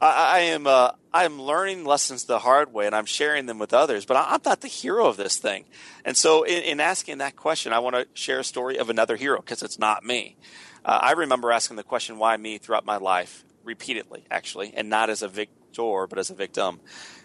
[0.00, 3.58] I, I am uh, I am learning lessons the hard way, and I'm sharing them
[3.58, 4.04] with others.
[4.04, 5.64] But I, am not the hero of this thing.
[6.04, 9.16] And so, in, in asking that question, I want to share a story of another
[9.16, 10.36] hero because it's not me.
[10.84, 15.10] Uh, I remember asking the question, "Why me?" throughout my life, repeatedly, actually, and not
[15.10, 16.80] as a victor, but as a victim.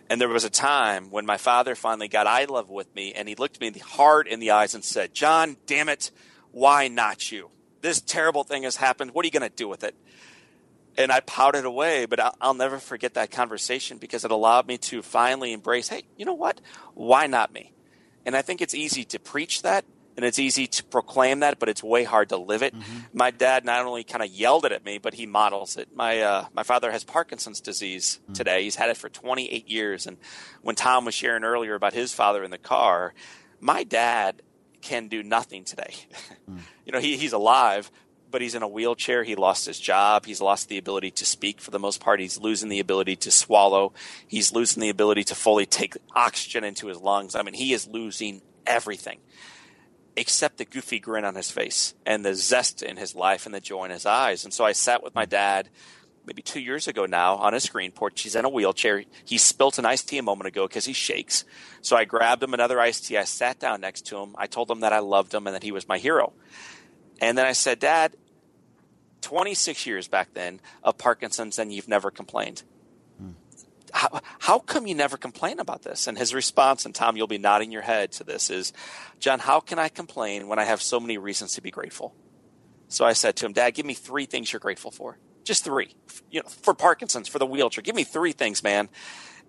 [0.09, 3.27] And there was a time when my father finally got eye level with me, and
[3.27, 6.11] he looked me the hard in the eyes and said, "John, damn it,
[6.51, 7.49] why not you?
[7.81, 9.11] This terrible thing has happened.
[9.11, 9.95] What are you going to do with it?"
[10.99, 14.77] And I pouted away, but I'll, I'll, never forget that conversation because it allowed me
[14.77, 16.59] to finally embrace, hey, you know what?
[16.93, 17.71] Why not me?
[18.25, 19.85] And I think it's easy to preach that
[20.17, 22.75] and it's easy to proclaim that, but it's way hard to live it.
[22.75, 22.99] Mm-hmm.
[23.13, 25.95] My dad not only kind of yelled it at me, but he models it.
[25.95, 28.33] My uh, my father has Parkinson's disease mm-hmm.
[28.33, 28.63] today.
[28.63, 30.05] He's had it for 28 years.
[30.05, 30.17] And
[30.61, 33.13] when Tom was sharing earlier about his father in the car,
[33.61, 34.41] my dad
[34.81, 35.93] can do nothing today.
[36.49, 36.59] Mm.
[36.85, 37.89] you know, he, he's alive,
[38.31, 39.23] but he's in a wheelchair.
[39.23, 40.25] He lost his job.
[40.25, 42.19] He's lost the ability to speak for the most part.
[42.19, 43.93] He's losing the ability to swallow.
[44.27, 47.35] He's losing the ability to fully take oxygen into his lungs.
[47.35, 49.19] I mean, he is losing everything
[50.15, 53.61] except the goofy grin on his face and the zest in his life and the
[53.61, 54.43] joy in his eyes.
[54.43, 55.69] And so I sat with my dad
[56.25, 58.21] maybe two years ago now on a screen porch.
[58.21, 59.03] He's in a wheelchair.
[59.25, 61.45] He spilt an iced tea a moment ago because he shakes.
[61.81, 63.17] So I grabbed him another iced tea.
[63.17, 64.35] I sat down next to him.
[64.37, 66.33] I told him that I loved him and that he was my hero.
[67.21, 68.15] And then I said, Dad,
[69.21, 72.63] 26 years back then of Parkinson's and you've never complained.
[73.91, 76.07] How, how come you never complain about this?
[76.07, 78.71] And his response, and Tom, you'll be nodding your head to this, is
[79.19, 82.13] John, how can I complain when I have so many reasons to be grateful?
[82.87, 85.17] So I said to him, Dad, give me three things you're grateful for.
[85.43, 85.95] Just three.
[86.29, 87.81] You know, for Parkinson's, for the wheelchair.
[87.81, 88.89] Give me three things, man.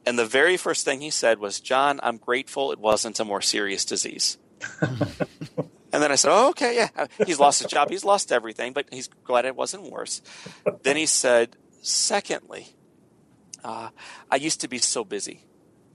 [0.07, 3.43] And the very first thing he said was, John, I'm grateful it wasn't a more
[3.43, 4.39] serious disease.
[5.93, 7.07] And then I said, oh, okay, yeah.
[7.27, 7.91] He's lost his job.
[7.91, 10.23] He's lost everything, but he's glad it wasn't worse.
[10.83, 12.69] then he said, secondly,
[13.65, 13.91] uh,
[14.31, 15.45] I used to be so busy.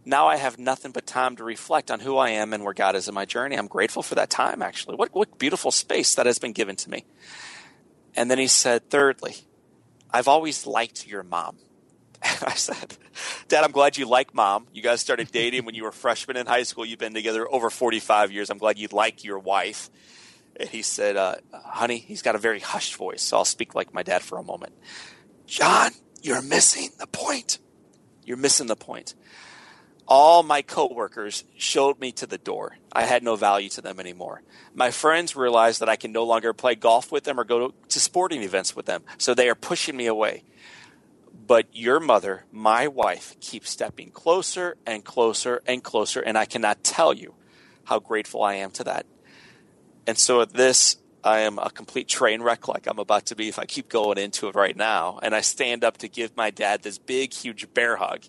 [0.03, 2.95] Now I have nothing but time to reflect on who I am and where God
[2.95, 3.55] is in my journey.
[3.55, 4.97] I'm grateful for that time, actually.
[4.97, 7.05] What, what beautiful space that has been given to me.
[8.15, 9.35] And then he said, thirdly,
[10.11, 11.57] I've always liked your mom.
[12.45, 12.97] I said,
[13.47, 14.67] Dad, I'm glad you like mom.
[14.73, 16.85] You guys started dating when you were freshmen in high school.
[16.85, 18.49] You've been together over 45 years.
[18.49, 19.89] I'm glad you like your wife.
[20.55, 23.93] And he said, uh, Honey, he's got a very hushed voice, so I'll speak like
[23.93, 24.73] my dad for a moment.
[25.45, 27.59] John, you're missing the point.
[28.23, 29.13] You're missing the point.
[30.07, 32.77] All my coworkers showed me to the door.
[32.91, 34.43] I had no value to them anymore.
[34.73, 37.73] My friends realized that I can no longer play golf with them or go to,
[37.89, 40.43] to sporting events with them, so they are pushing me away.
[41.45, 46.83] But your mother, my wife, keeps stepping closer and closer and closer, and I cannot
[46.83, 47.35] tell you
[47.83, 49.05] how grateful I am to that.
[50.07, 53.47] And so at this, I am a complete train wreck like I'm about to be
[53.49, 55.19] if I keep going into it right now.
[55.23, 58.23] And I stand up to give my dad this big, huge bear hug.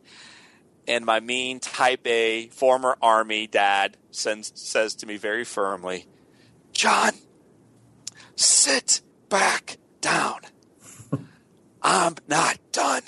[0.89, 6.07] And my mean type A former army dad sends, says to me very firmly,
[6.73, 7.13] John,
[8.35, 10.41] sit back down.
[11.89, 13.03] I'm not done.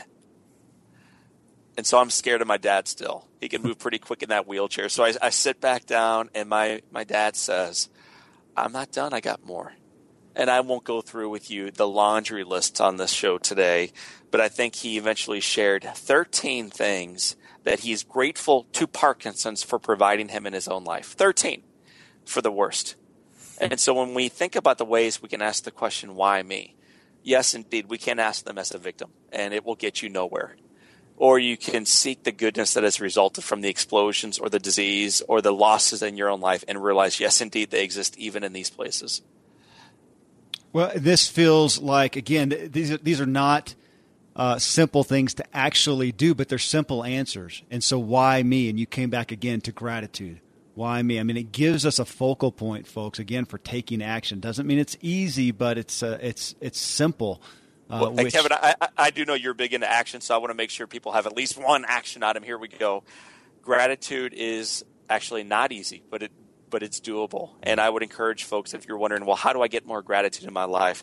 [1.77, 3.27] And so I'm scared of my dad still.
[3.41, 4.89] He can move pretty quick in that wheelchair.
[4.89, 7.89] So I, I sit back down, and my, my dad says,
[8.57, 9.13] I'm not done.
[9.13, 9.73] I got more.
[10.37, 13.91] And I won't go through with you the laundry list on this show today,
[14.31, 20.29] but I think he eventually shared 13 things that he's grateful to Parkinson's for providing
[20.29, 21.15] him in his own life.
[21.15, 21.65] 13
[22.25, 22.95] for the worst.
[23.61, 26.77] And so when we think about the ways we can ask the question, why me?
[27.29, 30.57] Yes, indeed, we can ask them as a victim, and it will get you nowhere.
[31.19, 35.21] Or you can seek the goodness that has resulted from the explosions or the disease
[35.29, 38.55] or the losses in your own life and realize, yes, indeed, they exist even in
[38.55, 39.21] these places.
[40.73, 43.75] Well, this feels like, again, these are, these are not
[44.35, 47.63] uh, simple things to actually do, but they're simple answers.
[47.71, 48.71] And so, why me?
[48.71, 50.41] And you came back again to gratitude.
[50.79, 51.19] Why me?
[51.19, 53.19] I mean, it gives us a focal point, folks.
[53.19, 54.39] Again, for taking action.
[54.39, 57.43] Doesn't mean it's easy, but it's uh, it's it's simple.
[57.91, 58.33] Uh, well, which...
[58.33, 60.87] Kevin, I, I do know you're big into action, so I want to make sure
[60.87, 62.45] people have at least one action item.
[62.45, 63.03] Here we go.
[63.61, 66.31] Gratitude is actually not easy, but it
[66.71, 67.57] but it's doable.
[67.65, 70.47] And I would encourage folks if you're wondering, well, how do I get more gratitude
[70.47, 71.03] in my life?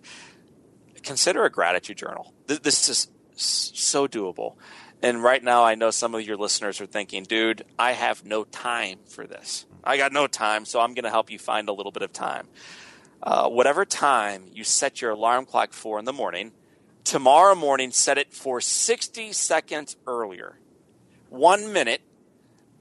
[1.03, 2.34] Consider a gratitude journal.
[2.47, 4.55] This is so doable.
[5.02, 8.43] And right now, I know some of your listeners are thinking, dude, I have no
[8.43, 9.66] time for this.
[9.84, 12.12] I got no time, so I'm going to help you find a little bit of
[12.12, 12.48] time.
[13.22, 16.52] Uh, whatever time you set your alarm clock for in the morning,
[17.04, 20.58] tomorrow morning, set it for 60 seconds earlier.
[21.30, 22.02] One minute.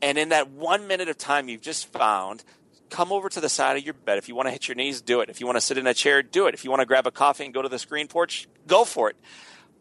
[0.00, 2.44] And in that one minute of time you've just found,
[2.90, 4.18] come over to the side of your bed.
[4.18, 5.30] If you want to hit your knees, do it.
[5.30, 6.54] If you want to sit in a chair, do it.
[6.54, 9.08] If you want to grab a coffee and go to the screen porch, go for
[9.08, 9.16] it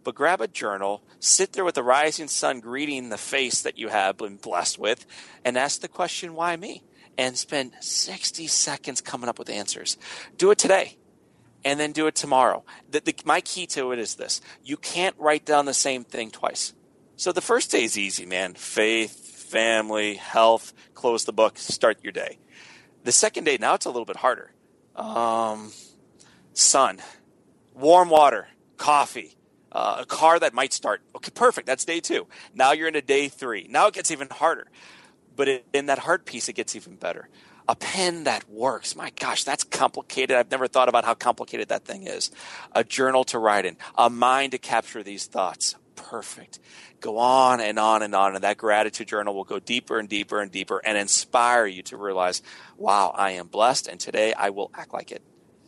[0.04, 3.90] but grab a journal, sit there with the rising sun greeting the face that you
[3.90, 5.06] have been blessed with,
[5.44, 6.84] and ask the question, why me?
[7.18, 9.98] And spend 60 seconds coming up with answers.
[10.38, 10.98] Do it today
[11.66, 12.64] and then do it tomorrow.
[12.90, 16.32] The, the, my key to it is this you can't write down the same thing
[16.32, 16.74] twice.
[17.16, 18.54] So the first day is easy, man.
[18.56, 22.40] Faith, family, health, close the book, start your day.
[23.04, 24.52] The second day, now it's a little bit harder.
[24.96, 25.72] Um,
[26.54, 27.02] sun,
[27.74, 28.48] warm water,
[28.78, 29.36] coffee,
[29.74, 31.02] uh, a car that might start.
[31.16, 31.68] Okay, perfect.
[31.68, 32.28] That's day two.
[32.54, 33.68] Now you're into day three.
[33.70, 34.68] Now it gets even harder.
[35.36, 37.28] But it, in that hard piece, it gets even better.
[37.68, 38.96] A pen that works.
[38.96, 40.36] My gosh, that's complicated.
[40.36, 42.30] I've never thought about how complicated that thing is.
[42.74, 45.76] A journal to write in, a mind to capture these thoughts.
[45.96, 46.60] Perfect.
[47.00, 48.36] Go on and on and on.
[48.36, 51.98] And that gratitude journal will go deeper and deeper and deeper and inspire you to
[51.98, 52.42] realize,
[52.78, 53.88] wow, I am blessed.
[53.88, 55.22] And today I will act like it.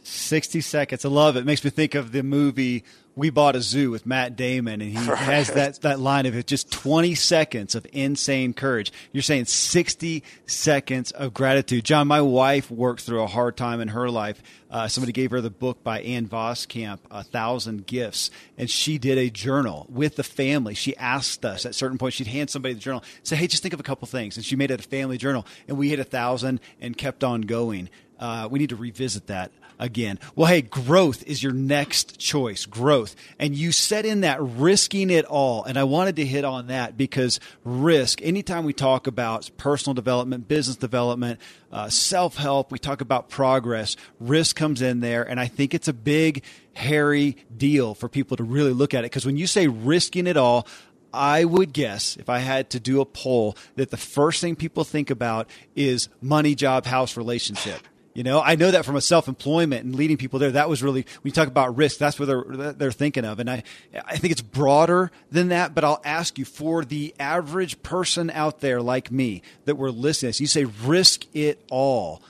[0.04, 1.06] 60 seconds.
[1.06, 1.46] I love it.
[1.46, 2.84] Makes me think of the movie
[3.16, 5.18] we bought a zoo with Matt Damon, and he right.
[5.18, 8.92] has that that line of it just 20 seconds of insane courage.
[9.12, 11.86] You're saying 60 seconds of gratitude.
[11.86, 14.42] John, my wife worked through a hard time in her life.
[14.70, 19.18] Uh, somebody gave her the book by Ann Voskamp, A Thousand Gifts, and she did
[19.18, 20.74] a journal with the family.
[20.74, 23.74] She asked us at certain points, she'd hand somebody the journal, say, "Hey, just think
[23.74, 26.04] of a couple things," and she made it a family journal, and we hit a
[26.04, 27.90] thousand and kept on going.
[28.20, 30.20] Uh, we need to revisit that again.
[30.36, 33.16] Well, hey, growth is your next choice, growth.
[33.40, 35.64] And you set in that risking it all.
[35.64, 40.48] And I wanted to hit on that because risk, anytime we talk about personal development,
[40.48, 41.40] business development,
[41.72, 45.24] uh, self help, we talk about progress, risk comes in there.
[45.24, 49.12] And I think it's a big, hairy deal for people to really look at it.
[49.12, 50.68] Because when you say risking it all,
[51.14, 54.84] I would guess, if I had to do a poll, that the first thing people
[54.84, 57.80] think about is money, job, house, relationship.
[58.16, 60.52] You know, I know that from a self-employment and leading people there.
[60.52, 61.98] That was really when you talk about risk.
[61.98, 63.64] That's what they're they're thinking of, and I
[64.06, 65.76] I think it's broader than that.
[65.76, 70.32] But I'll ask you for the average person out there like me that we're listening.
[70.32, 72.24] So you say risk it all.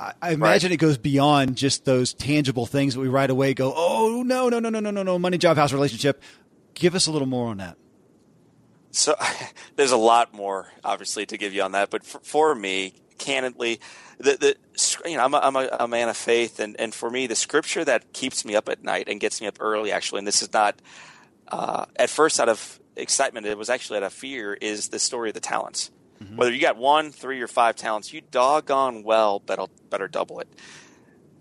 [0.00, 0.74] I, I imagine right.
[0.74, 4.58] it goes beyond just those tangible things that we right away go, oh no no
[4.58, 6.22] no no no no no money job house relationship.
[6.72, 7.76] Give us a little more on that.
[8.90, 9.14] So
[9.76, 13.80] there's a lot more obviously to give you on that, but for, for me, candidly,
[14.18, 17.10] the, the you know I'm a, I'm a, a man of faith, and, and for
[17.10, 20.18] me, the scripture that keeps me up at night and gets me up early, actually,
[20.18, 20.80] and this is not
[21.48, 25.30] uh, at first out of excitement, it was actually out of fear, is the story
[25.30, 25.90] of the talents.
[26.22, 26.36] Mm-hmm.
[26.36, 30.48] Whether you got one, three, or five talents, you doggone well better better double it.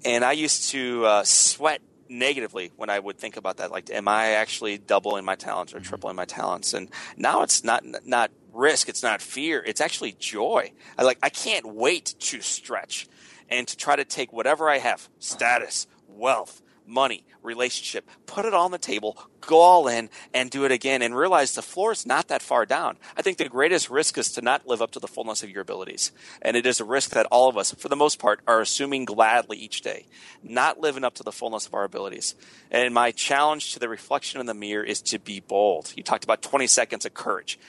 [0.06, 3.72] And I used to uh, sweat negatively when I would think about that.
[3.72, 5.88] Like, am I actually doubling my talents or mm-hmm.
[5.88, 6.74] tripling my talents?
[6.74, 8.90] And now it's not not risk.
[8.90, 9.64] It's not fear.
[9.66, 10.72] It's actually joy.
[10.98, 13.08] I like, I can't wait to stretch
[13.50, 18.72] and to try to take whatever I have, status, wealth, money, relationship, put it on
[18.72, 22.28] the table, go all in and do it again and realize the floor is not
[22.30, 22.98] that far down.
[23.18, 25.62] I think the greatest risk is to not live up to the fullness of your
[25.62, 26.12] abilities.
[26.42, 29.06] And it is a risk that all of us, for the most part, are assuming
[29.06, 30.08] gladly each day,
[30.42, 32.36] not living up to the fullness of our abilities.
[32.72, 35.94] And my challenge to the reflection in the mirror is to be bold.
[35.96, 37.60] You talked about 20 seconds of courage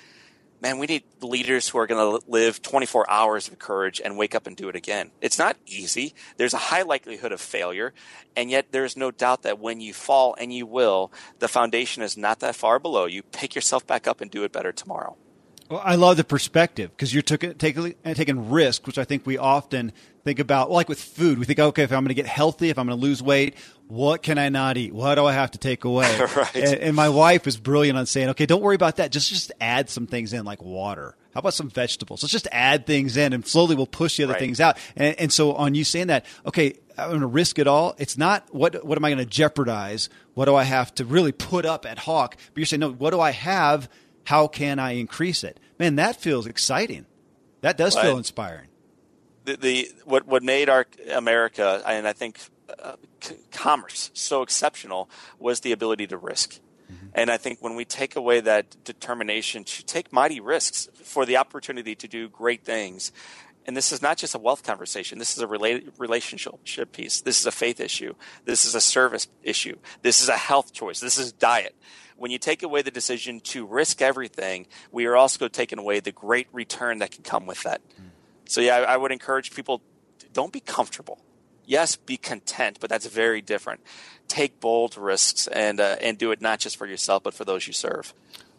[0.65, 4.35] man, we need leaders who are going to live 24 hours of courage and wake
[4.35, 5.11] up and do it again.
[5.21, 6.15] It's not easy.
[6.39, 7.93] There's a high likelihood of failure.
[8.35, 12.17] And yet there's no doubt that when you fall, and you will, the foundation is
[12.17, 13.23] not that far below you.
[13.23, 15.19] Pick yourself back up and do it better tomorrow.
[15.71, 19.39] Well, I love the perspective because you're taking, taking, taking risk, which I think we
[19.39, 19.93] often
[20.23, 21.39] think about, like with food.
[21.39, 23.57] We think, okay, if I'm going to get healthy, if I'm going to lose weight,
[23.89, 24.93] what can I not eat?
[24.93, 26.19] What do I have to take away?
[26.37, 26.55] right.
[26.55, 29.11] and, and, my wife is brilliant on saying, okay, don't worry about that.
[29.11, 31.17] Just just add some things in, like water.
[31.33, 32.23] How about some vegetables?
[32.23, 34.41] Let's just add things in, and slowly we'll push the other right.
[34.41, 34.79] things out.
[34.97, 37.95] And, and so, on you saying that, okay, I'm going to risk it all.
[37.99, 40.09] It's not what what am I going to jeopardize?
[40.35, 42.37] What do I have to really put up at Hawk?
[42.37, 43.89] But you're saying, no, what do I have?
[44.25, 45.61] How can I increase it?
[45.79, 47.07] Man, that feels exciting.
[47.61, 48.69] That does feel inspiring.
[49.45, 52.39] The, the what what made our America, and I think
[52.83, 56.61] uh, c- commerce so exceptional was the ability to risk.
[56.91, 57.07] Mm-hmm.
[57.15, 61.37] And I think when we take away that determination to take mighty risks for the
[61.37, 63.13] opportunity to do great things,
[63.67, 65.19] and this is not just a wealth conversation.
[65.19, 67.23] This is a relationship piece.
[67.23, 68.15] This is a faith issue.
[68.45, 69.77] This is a service issue.
[70.03, 71.01] This is a health choice.
[71.01, 71.75] This is diet.
[72.17, 76.13] When you take away the decision to risk everything, we are also taking away the
[76.13, 77.81] great return that can come with that.
[77.89, 78.11] Mm.
[78.47, 79.83] So, yeah, I, I would encourage people
[80.33, 81.19] don't be comfortable
[81.67, 83.81] yes, be content, but that's very different.
[84.29, 87.67] Take bold risks and uh, and do it not just for yourself, but for those
[87.67, 88.15] you serve.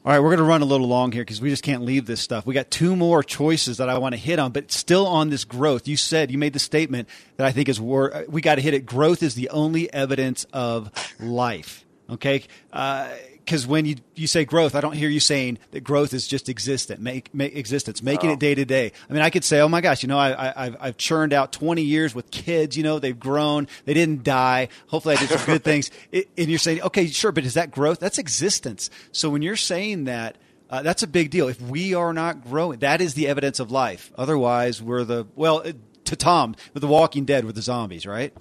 [0.06, 2.06] All right, we're going to run a little long here because we just can't leave
[2.06, 2.46] this stuff.
[2.46, 5.46] We got two more choices that I want to hit on, but still on this
[5.46, 5.88] growth.
[5.88, 8.76] You said you made the statement that I think is wor- we got to hit
[8.76, 8.86] it.
[8.86, 11.84] Growth is the only evidence of life.
[12.08, 13.10] Okay, uh,
[13.46, 16.50] because when you you say growth, I don't hear you saying that growth is just
[16.50, 18.34] existent, make, make existence, making oh.
[18.34, 18.92] it day to day.
[19.08, 21.52] I mean, I could say, oh my gosh, you know, I, have I've churned out
[21.54, 22.76] 20 years with kids.
[22.76, 24.70] You know, they've grown, they didn't die.
[24.88, 25.92] Hopefully, I did some good things.
[26.12, 28.00] It, and you're saying, okay, sure, but is that growth?
[28.00, 28.90] That's existence.
[29.12, 30.38] So when you're saying that.
[30.68, 31.48] Uh, that's a big deal.
[31.48, 34.12] If we are not growing, that is the evidence of life.
[34.18, 35.64] Otherwise, we're the well
[36.06, 38.34] to Tom with the Walking Dead with the zombies, right?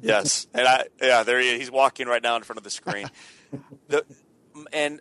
[0.00, 1.60] Yes, and I yeah, there he is.
[1.60, 3.10] He's walking right now in front of the screen.
[3.88, 4.04] the,
[4.72, 5.00] and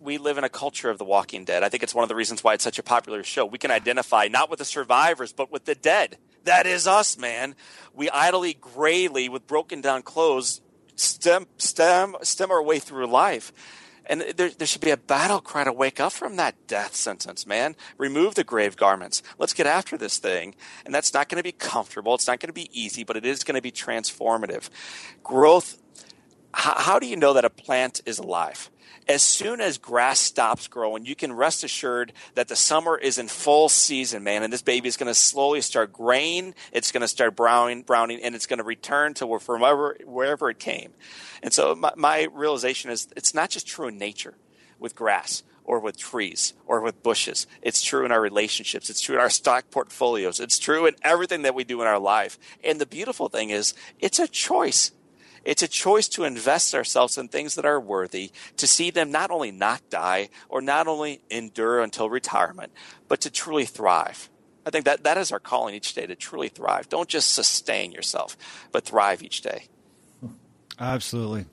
[0.00, 1.62] we live in a culture of the walking dead.
[1.62, 3.44] I think it's one of the reasons why it's such a popular show.
[3.44, 6.18] We can identify not with the survivors, but with the dead.
[6.44, 7.56] That is us, man.
[7.92, 10.60] We idly, grayly, with broken down clothes,
[10.94, 13.52] stem, stem, stem our way through life.
[14.06, 17.46] And there, there should be a battle cry to wake up from that death sentence,
[17.46, 17.76] man.
[17.98, 19.22] Remove the grave garments.
[19.38, 20.54] Let's get after this thing.
[20.86, 22.14] And that's not going to be comfortable.
[22.14, 24.70] It's not going to be easy, but it is going to be transformative.
[25.22, 25.76] Growth
[26.52, 28.70] how, do you know that a plant is alive?
[29.06, 33.28] As soon as grass stops growing, you can rest assured that the summer is in
[33.28, 36.54] full season, man, and this baby is going to slowly start graying.
[36.72, 40.58] It's going to start browning, browning, and it's going to return to wherever, wherever it
[40.58, 40.92] came.
[41.42, 44.34] And so my, my realization is it's not just true in nature
[44.78, 47.46] with grass or with trees or with bushes.
[47.60, 48.88] It's true in our relationships.
[48.88, 50.40] It's true in our stock portfolios.
[50.40, 52.38] It's true in everything that we do in our life.
[52.64, 54.92] And the beautiful thing is, it's a choice.
[55.44, 59.30] It's a choice to invest ourselves in things that are worthy, to see them not
[59.30, 62.72] only not die or not only endure until retirement,
[63.08, 64.28] but to truly thrive.
[64.66, 66.88] I think that that is our calling each day to truly thrive.
[66.88, 68.36] Don't just sustain yourself,
[68.70, 69.64] but thrive each day.
[70.78, 71.46] Absolutely.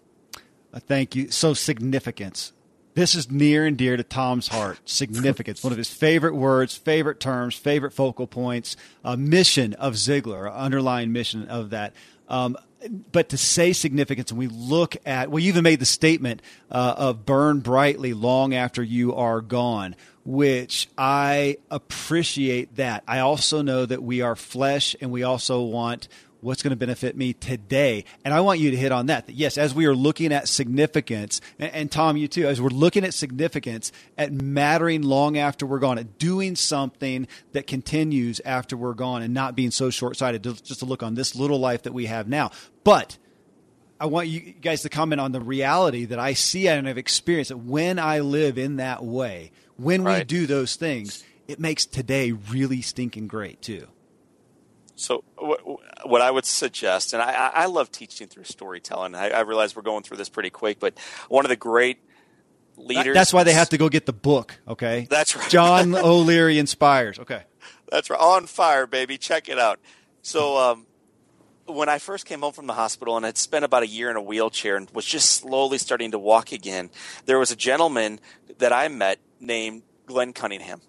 [0.74, 1.32] Thank you.
[1.32, 2.52] So, significance.
[2.96, 4.80] This is near and dear to Tom's heart.
[4.86, 8.78] Significance, one of his favorite words, favorite terms, favorite focal points.
[9.04, 11.94] A mission of Ziglar, underlying mission of that.
[12.30, 12.58] Um,
[13.12, 16.96] but to say significance, and we look at, well, you even made the statement uh,
[16.98, 23.04] of burn brightly long after you are gone, which I appreciate that.
[23.08, 26.08] I also know that we are flesh and we also want
[26.46, 28.06] what's going to benefit me today.
[28.24, 29.26] And I want you to hit on that.
[29.26, 32.70] That yes, as we are looking at significance, and, and, Tom, you too, as we're
[32.70, 38.78] looking at significance, at mattering long after we're gone, at doing something that continues after
[38.78, 41.84] we're gone, and not being so short sighted just to look on this little life
[41.84, 42.52] that we have now.
[42.84, 43.18] But
[44.00, 47.50] I want you guys to comment on the reality that I see and have experienced
[47.50, 50.20] that when I live in that way, when right.
[50.20, 53.88] we do those things, it makes today really stinking great too.
[54.96, 55.24] So,
[56.06, 59.16] what I would suggest, and I, I love teaching through storytelling.
[59.16, 60.98] I, I, realize we're going through this pretty quick, but
[61.30, 62.00] one of the great
[62.78, 63.14] leaders.
[63.14, 64.60] That's why they have to go get the book.
[64.68, 65.50] Okay, that's right.
[65.50, 67.20] John O'Leary inspires.
[67.20, 67.44] Okay,
[67.90, 68.20] that's right.
[68.20, 69.18] On fire, baby.
[69.18, 69.80] Check it out.
[70.22, 70.86] So, um,
[71.68, 74.16] when I first came home from the hospital and had spent about a year in
[74.16, 76.90] a wheelchair and was just slowly starting to walk again,
[77.26, 78.20] there was a gentleman
[78.60, 80.82] that I met named Glenn Cunningham.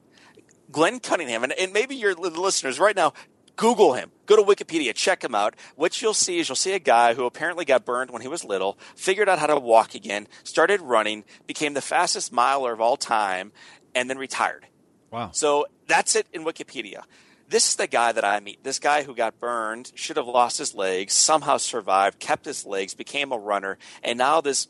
[0.71, 3.13] Glenn Cunningham, and, and maybe your listeners right now,
[3.57, 4.11] Google him.
[4.27, 5.55] Go to Wikipedia, check him out.
[5.77, 8.45] What you'll see is you'll see a guy who apparently got burned when he was
[8.45, 12.97] little, figured out how to walk again, started running, became the fastest miler of all
[12.97, 13.53] time,
[13.95, 14.67] and then retired.
[15.11, 15.31] Wow.
[15.33, 17.05] So that's it in Wikipedia.
[17.49, 18.65] This is the guy that I meet.
[18.65, 22.95] This guy who got burned, should have lost his legs, somehow survived, kept his legs,
[22.95, 24.67] became a runner, and now this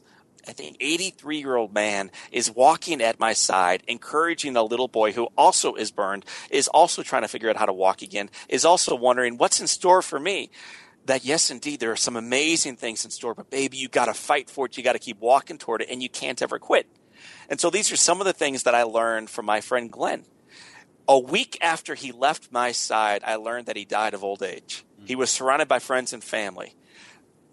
[0.48, 5.12] I think 83 year old man is walking at my side, encouraging a little boy
[5.12, 8.64] who also is burned, is also trying to figure out how to walk again, is
[8.64, 10.50] also wondering what's in store for me.
[11.06, 14.14] That yes, indeed, there are some amazing things in store, but baby, you got to
[14.14, 14.76] fight for it.
[14.76, 16.88] You got to keep walking toward it, and you can't ever quit.
[17.48, 20.24] And so these are some of the things that I learned from my friend Glenn.
[21.08, 24.84] A week after he left my side, I learned that he died of old age.
[24.96, 25.06] Mm-hmm.
[25.06, 26.74] He was surrounded by friends and family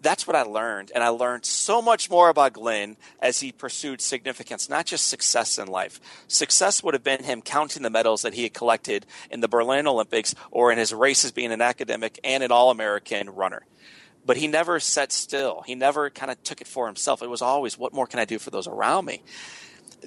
[0.04, 0.92] that's what I learned.
[0.94, 5.58] And I learned so much more about Glenn as he pursued significance, not just success
[5.58, 6.00] in life.
[6.28, 9.88] Success would have been him counting the medals that he had collected in the Berlin
[9.88, 13.66] Olympics or in his races being an academic and an All American runner.
[14.26, 15.64] But he never sat still.
[15.66, 17.22] He never kind of took it for himself.
[17.22, 19.24] It was always, what more can I do for those around me?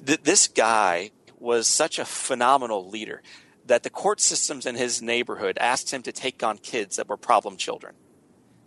[0.03, 3.21] Th- this guy was such a phenomenal leader
[3.65, 7.17] that the court systems in his neighborhood asked him to take on kids that were
[7.17, 7.95] problem children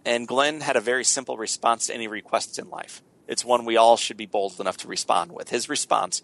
[0.05, 3.03] and Glenn had a very simple response to any requests in life.
[3.29, 5.51] It's one we all should be bold enough to respond with.
[5.51, 6.23] His response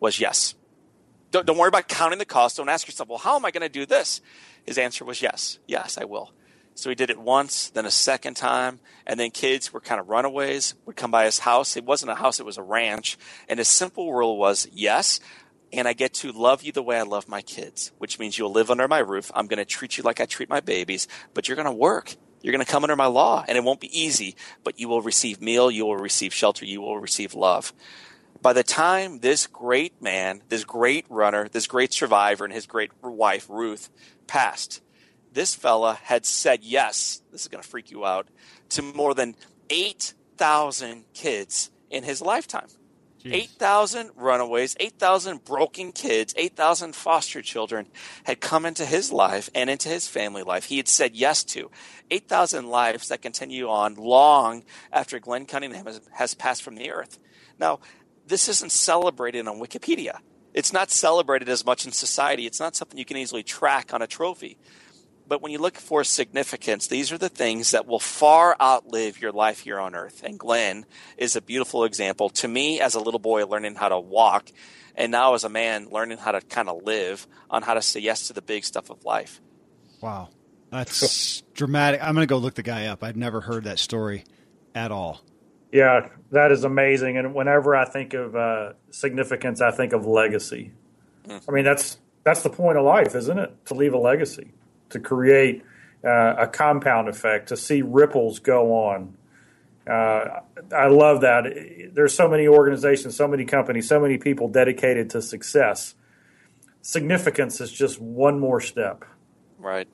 [0.00, 0.54] was yes.
[1.30, 2.56] Don't, don't worry about counting the cost.
[2.56, 4.20] Don't ask yourself, well, how am I going to do this?
[4.64, 5.58] His answer was yes.
[5.66, 6.32] Yes, I will.
[6.74, 10.08] So he did it once, then a second time, and then kids were kind of
[10.08, 11.76] runaways, would come by his house.
[11.76, 13.18] It wasn't a house, it was a ranch.
[13.48, 15.18] And his simple rule was yes,
[15.72, 18.52] and I get to love you the way I love my kids, which means you'll
[18.52, 19.30] live under my roof.
[19.34, 22.14] I'm going to treat you like I treat my babies, but you're going to work.
[22.42, 25.02] You're going to come under my law, and it won't be easy, but you will
[25.02, 27.72] receive meal, you will receive shelter, you will receive love.
[28.40, 32.92] By the time this great man, this great runner, this great survivor, and his great
[33.02, 33.90] wife, Ruth,
[34.26, 34.80] passed,
[35.32, 38.28] this fella had said yes, this is going to freak you out,
[38.70, 39.34] to more than
[39.70, 42.68] 8,000 kids in his lifetime.
[43.24, 47.86] 8,000 runaways, 8,000 broken kids, 8,000 foster children
[48.24, 50.64] had come into his life and into his family life.
[50.64, 51.70] He had said yes to
[52.10, 57.18] 8,000 lives that continue on long after Glenn Cunningham has, has passed from the earth.
[57.58, 57.80] Now,
[58.26, 60.18] this isn't celebrated on Wikipedia.
[60.54, 62.46] It's not celebrated as much in society.
[62.46, 64.58] It's not something you can easily track on a trophy.
[65.28, 69.30] But when you look for significance, these are the things that will far outlive your
[69.30, 70.22] life here on earth.
[70.24, 70.86] And Glenn
[71.18, 74.50] is a beautiful example to me as a little boy learning how to walk,
[74.94, 78.00] and now as a man learning how to kind of live on how to say
[78.00, 79.42] yes to the big stuff of life.
[80.00, 80.30] Wow.
[80.70, 82.02] That's dramatic.
[82.02, 83.04] I'm going to go look the guy up.
[83.04, 84.24] I've never heard that story
[84.74, 85.20] at all.
[85.72, 87.18] Yeah, that is amazing.
[87.18, 90.72] And whenever I think of uh, significance, I think of legacy.
[91.26, 91.42] Mm.
[91.46, 93.66] I mean, that's that's the point of life, isn't it?
[93.66, 94.52] To leave a legacy
[94.90, 95.64] to create
[96.04, 99.16] uh, a compound effect, to see ripples go on.
[99.88, 100.40] Uh,
[100.76, 101.44] I love that.
[101.92, 105.94] There's so many organizations, so many companies, so many people dedicated to success.
[106.82, 109.04] Significance is just one more step.
[109.58, 109.88] Right.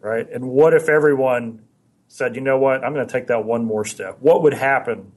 [0.00, 0.28] Right.
[0.30, 1.64] And what if everyone
[2.08, 4.18] said, you know what, I'm going to take that one more step?
[4.20, 5.12] What would happen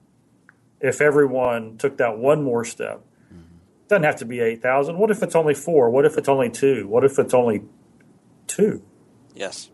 [0.79, 3.01] if everyone took that one more step?
[3.33, 3.57] Mm-hmm.
[3.87, 4.97] Doesn't have to be 8,000.
[4.97, 5.89] What if it's only four?
[5.89, 6.87] What if it's only two?
[6.87, 7.63] What if it's only
[8.47, 8.81] two?
[9.35, 9.69] Yes.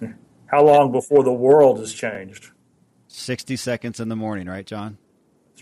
[0.46, 2.50] How long before the world has changed?
[3.08, 4.98] 60 seconds in the morning, right, John?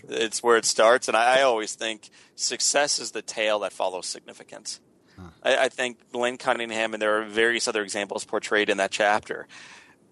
[0.09, 1.07] It's where it starts.
[1.07, 4.79] And I, always think success is the tail that follows significance.
[5.17, 5.29] Huh.
[5.43, 9.47] I, I think Glenn Cunningham, and there are various other examples portrayed in that chapter.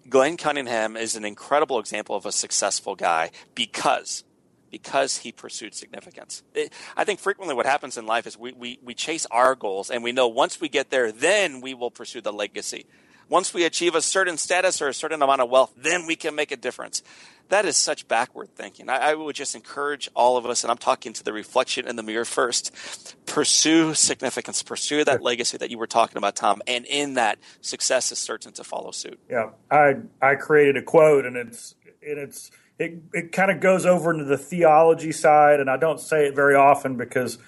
[0.08, 4.24] Glenn Cunningham is an incredible example of a successful guy because
[4.70, 6.42] because he pursued significance.
[6.54, 9.90] It, I think frequently what happens in life is we, we, we chase our goals
[9.90, 12.86] and we know once we get there, then we will pursue the legacy.
[13.32, 16.34] Once we achieve a certain status or a certain amount of wealth, then we can
[16.34, 17.02] make a difference.
[17.48, 18.90] That is such backward thinking.
[18.90, 21.96] I, I would just encourage all of us, and I'm talking to the reflection in
[21.96, 26.84] the mirror first, pursue significance, pursue that legacy that you were talking about, Tom, and
[26.84, 29.18] in that, success is certain to follow suit.
[29.30, 31.74] Yeah, I I created a quote, and it's
[32.06, 36.00] and it's it it kind of goes over into the theology side, and I don't
[36.00, 37.38] say it very often because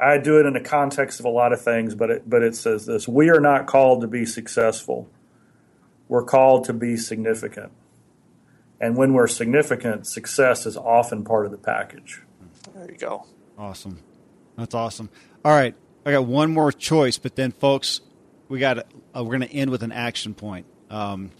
[0.00, 2.56] I do it in the context of a lot of things, but it but it
[2.56, 5.10] says this: We are not called to be successful
[6.08, 7.72] we're called to be significant.
[8.80, 12.22] And when we're significant, success is often part of the package.
[12.74, 13.26] There you go.
[13.56, 14.00] Awesome.
[14.56, 15.08] That's awesome.
[15.44, 15.74] All right.
[16.04, 18.00] I got one more choice, but then, folks,
[18.48, 18.82] we got uh,
[19.24, 20.66] we're going to end with an action point.
[20.90, 21.30] Um,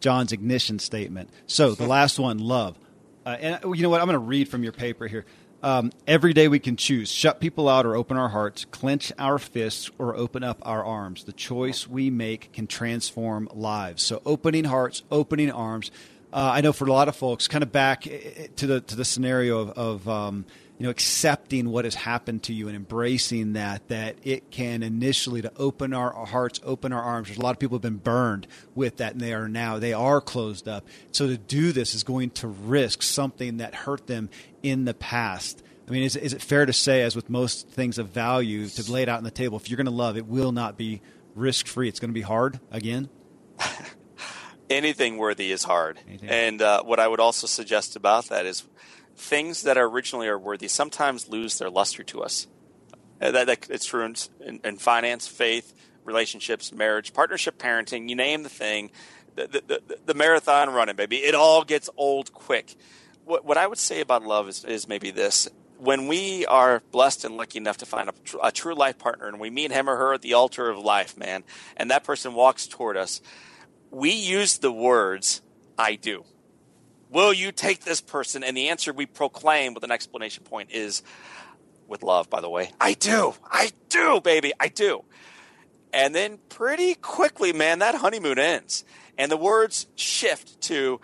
[0.00, 1.30] John's ignition statement.
[1.46, 2.78] So the last one, love.
[3.24, 4.00] Uh, and you know what?
[4.00, 5.24] I'm going to read from your paper here.
[5.62, 9.38] Um, every day we can choose shut people out or open our hearts, clench our
[9.38, 11.24] fists or open up our arms.
[11.24, 14.02] The choice we make can transform lives.
[14.02, 15.90] So opening hearts, opening arms.
[16.32, 18.80] Uh, I know for a lot of folks, kind of back eh, eh, to the
[18.80, 20.44] to the scenario of, of um,
[20.80, 25.42] you know, accepting what has happened to you and embracing that, that it can initially
[25.42, 27.28] to open our, hearts, open our arms.
[27.28, 29.92] There's a lot of people have been burned with that and they are now, they
[29.92, 30.88] are closed up.
[31.12, 34.30] So to do this is going to risk something that hurt them
[34.62, 35.62] in the past.
[35.86, 38.90] I mean, is, is it fair to say, as with most things of value, to
[38.90, 41.02] lay it out on the table, if you're going to love, it will not be
[41.34, 41.88] risk free.
[41.88, 43.10] It's going to be hard again?
[44.70, 45.98] Anything worthy is hard.
[46.08, 46.30] Anything.
[46.30, 48.64] And uh, what I would also suggest about that is
[49.20, 52.46] things that are originally are worthy sometimes lose their luster to us.
[53.20, 55.74] Uh, that, that, it's true in, in, in, finance, faith,
[56.04, 58.08] relationships, marriage, partnership, parenting.
[58.08, 58.90] You name the thing,
[59.36, 61.18] the, the, the, the marathon running, baby.
[61.18, 62.74] It all gets old quick.
[63.24, 67.26] What, what I would say about love is, is maybe this: when we are blessed
[67.26, 69.96] and lucky enough to find a, a true life partner, and we meet him or
[69.96, 71.44] her at the altar of life, man,
[71.76, 73.20] and that person walks toward us,
[73.90, 75.42] we use the words
[75.76, 76.24] "I do."
[77.10, 78.44] Will you take this person?
[78.44, 81.02] And the answer we proclaim with an explanation point is
[81.88, 82.72] with love, by the way.
[82.80, 83.34] I do.
[83.44, 84.52] I do, baby.
[84.60, 85.04] I do.
[85.92, 88.84] And then pretty quickly, man, that honeymoon ends.
[89.18, 91.00] And the words shift to,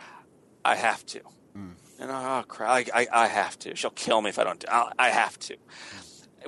[0.65, 1.21] I have to.
[1.57, 1.73] Mm.
[1.99, 3.75] And oh, crap, I, I, I, have to.
[3.75, 5.57] She'll kill me if I don't do I, I have to.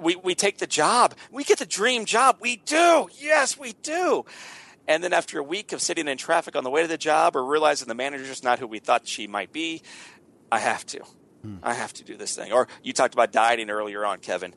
[0.00, 1.14] We, we take the job.
[1.32, 2.38] We get the dream job.
[2.40, 3.08] We do.
[3.18, 4.24] Yes, we do.
[4.88, 7.36] And then after a week of sitting in traffic on the way to the job
[7.36, 9.82] or realizing the manager's not who we thought she might be,
[10.50, 11.00] I have to.
[11.42, 11.56] Hmm.
[11.62, 12.52] I have to do this thing.
[12.52, 14.54] Or you talked about dieting earlier on, Kevin.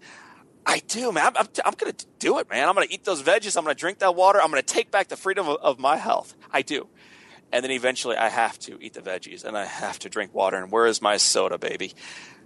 [0.66, 1.28] I do, man.
[1.28, 2.68] I'm, I'm, I'm going to do it, man.
[2.70, 3.58] I'm going to eat those veggies.
[3.58, 4.42] I'm going to drink that water.
[4.42, 6.34] I'm going to take back the freedom of, of my health.
[6.50, 6.88] I do.
[7.52, 10.56] And then eventually I have to eat the veggies and I have to drink water.
[10.56, 11.94] And where is my soda, baby?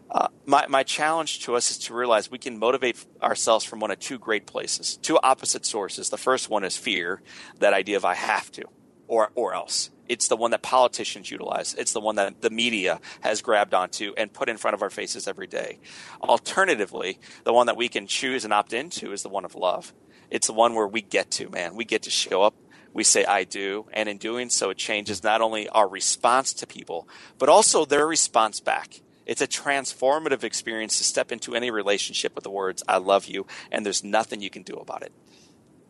[0.09, 3.91] Uh, my, my challenge to us is to realize we can motivate ourselves from one
[3.91, 6.09] of two great places, two opposite sources.
[6.09, 7.21] The first one is fear,
[7.59, 8.63] that idea of I have to,
[9.07, 9.89] or, or else.
[10.07, 11.73] It's the one that politicians utilize.
[11.73, 14.91] It's the one that the media has grabbed onto and put in front of our
[14.91, 15.79] faces every day.
[16.21, 19.93] Alternatively, the one that we can choose and opt into is the one of love.
[20.29, 21.75] It's the one where we get to, man.
[21.75, 22.53] We get to show up
[22.95, 23.87] we say I do.
[23.91, 28.07] And in doing so, it changes not only our response to people, but also their
[28.07, 29.01] response back.
[29.25, 33.45] It's a transformative experience to step into any relationship with the words, I love you,
[33.71, 35.11] and there's nothing you can do about it.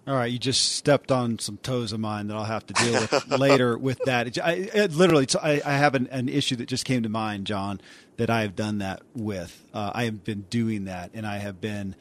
[0.08, 2.94] All right, you just stepped on some toes of mine that I'll have to deal
[2.94, 4.38] with later with that.
[4.38, 7.82] I, it literally, I, I have an, an, issue that just came to mind, John,
[8.18, 9.66] that I have done that with.
[9.74, 11.96] Uh, I have been doing that, and I have been,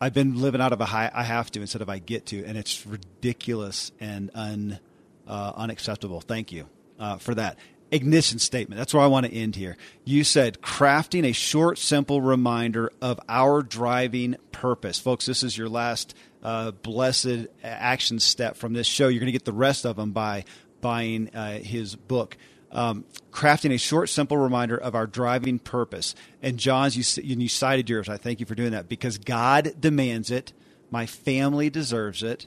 [0.00, 2.42] I've been living out of a high, I have to instead of I get to,
[2.42, 4.78] and it's ridiculous and un,
[5.26, 6.22] uh, unacceptable.
[6.22, 6.66] Thank you
[6.98, 7.58] uh, for that
[7.90, 8.78] ignition statement.
[8.78, 9.76] That's where I want to end here.
[10.04, 14.98] You said crafting a short, simple reminder of our driving purpose.
[14.98, 19.08] Folks, this is your last uh, blessed action step from this show.
[19.08, 20.44] You're going to get the rest of them by
[20.80, 22.36] buying uh, his book.
[22.72, 26.14] Um, crafting a short, simple reminder of our driving purpose.
[26.42, 28.08] And John's, you, you cited yours.
[28.08, 30.52] I thank you for doing that because God demands it.
[30.90, 32.46] My family deserves it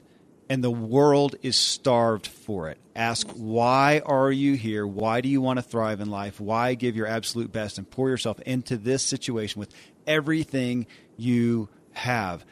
[0.50, 2.78] and the world is starved for it.
[2.96, 4.84] Ask, why are you here?
[4.84, 6.40] Why do you want to thrive in life?
[6.40, 9.72] Why give your absolute best and pour yourself into this situation with
[10.08, 12.44] everything you have?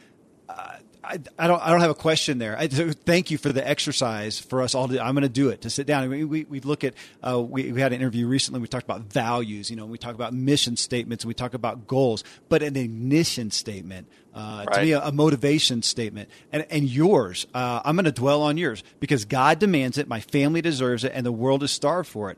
[0.47, 1.61] Uh, I, I, don't.
[1.61, 2.57] I don't have a question there.
[2.57, 4.87] I, thank you for the exercise for us all.
[4.87, 6.09] To, I'm going to do it to sit down.
[6.09, 6.93] We, we, we look at.
[7.21, 8.61] Uh, we, we had an interview recently.
[8.61, 9.69] We talked about values.
[9.69, 11.25] You know, we talk about mission statements.
[11.25, 12.23] We talk about goals.
[12.47, 14.75] But an ignition statement uh, right.
[14.75, 16.29] to me a, a, motivation statement.
[16.51, 20.19] And, and yours, uh, I'm going to dwell on yours because God demands it, my
[20.19, 22.37] family deserves it, and the world is starved for it.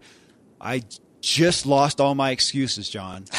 [0.59, 0.84] I
[1.22, 3.26] just lost all my excuses, John.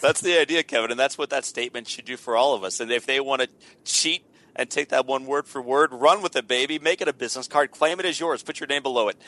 [0.00, 2.80] that's the idea, Kevin, and that's what that statement should do for all of us.
[2.80, 3.48] And if they want to
[3.84, 4.24] cheat
[4.56, 6.78] and take that one word for word, run with it, baby.
[6.78, 9.20] Make it a business card, claim it as yours, put your name below it.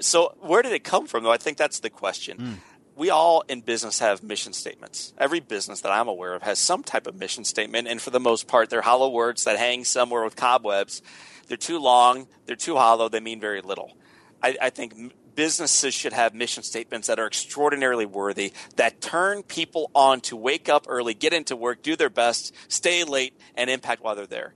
[0.00, 1.32] So, where did it come from, though?
[1.32, 2.38] I think that's the question.
[2.38, 2.54] Mm
[2.98, 5.14] we all in business have mission statements.
[5.16, 8.18] Every business that I'm aware of has some type of mission statement, and for the
[8.18, 11.00] most part, they're hollow words that hang somewhere with cobwebs.
[11.46, 13.96] They're too long, they're too hollow, they mean very little.
[14.42, 19.92] I, I think businesses should have mission statements that are extraordinarily worthy, that turn people
[19.94, 24.02] on to wake up early, get into work, do their best, stay late, and impact
[24.02, 24.54] while they're there.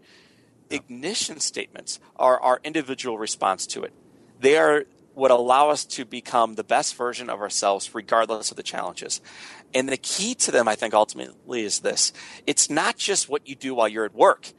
[0.68, 3.92] Ignition statements are our individual response to it.
[4.40, 8.62] They are would allow us to become the best version of ourselves regardless of the
[8.62, 9.20] challenges.
[9.74, 12.12] And the key to them, I think, ultimately is this.
[12.46, 14.52] It's not just what you do while you're at work.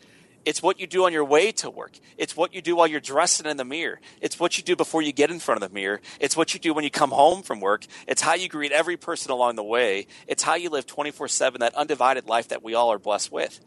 [0.45, 1.99] It's what you do on your way to work.
[2.17, 3.99] It's what you do while you're dressing in the mirror.
[4.21, 6.01] It's what you do before you get in front of the mirror.
[6.19, 7.85] It's what you do when you come home from work.
[8.07, 10.07] It's how you greet every person along the way.
[10.27, 13.59] It's how you live 24 7, that undivided life that we all are blessed with.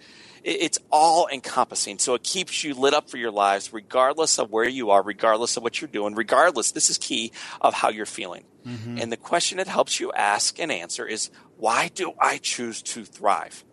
[0.45, 1.99] It's all encompassing.
[1.99, 5.57] So it keeps you lit up for your lives, regardless of where you are, regardless
[5.57, 8.45] of what you're doing, regardless, this is key, of how you're feeling.
[8.65, 8.99] Mm-hmm.
[8.99, 13.05] And the question it helps you ask and answer is why do I choose to
[13.05, 13.65] thrive?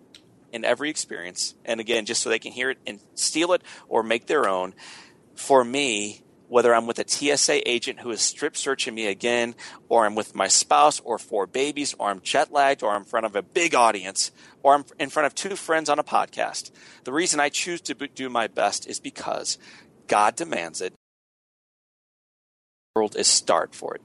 [0.53, 1.55] In every experience.
[1.65, 4.73] And again, just so they can hear it and steal it or make their own.
[5.35, 9.55] For me, whether I'm with a TSA agent who is strip searching me again,
[9.89, 13.05] or I'm with my spouse or four babies, or I'm jet lagged, or I'm in
[13.05, 14.31] front of a big audience,
[14.61, 16.69] or I'm in front of two friends on a podcast.
[17.05, 19.57] The reason I choose to do my best is because
[20.07, 20.93] God demands it.
[22.93, 24.01] The world is starved for it.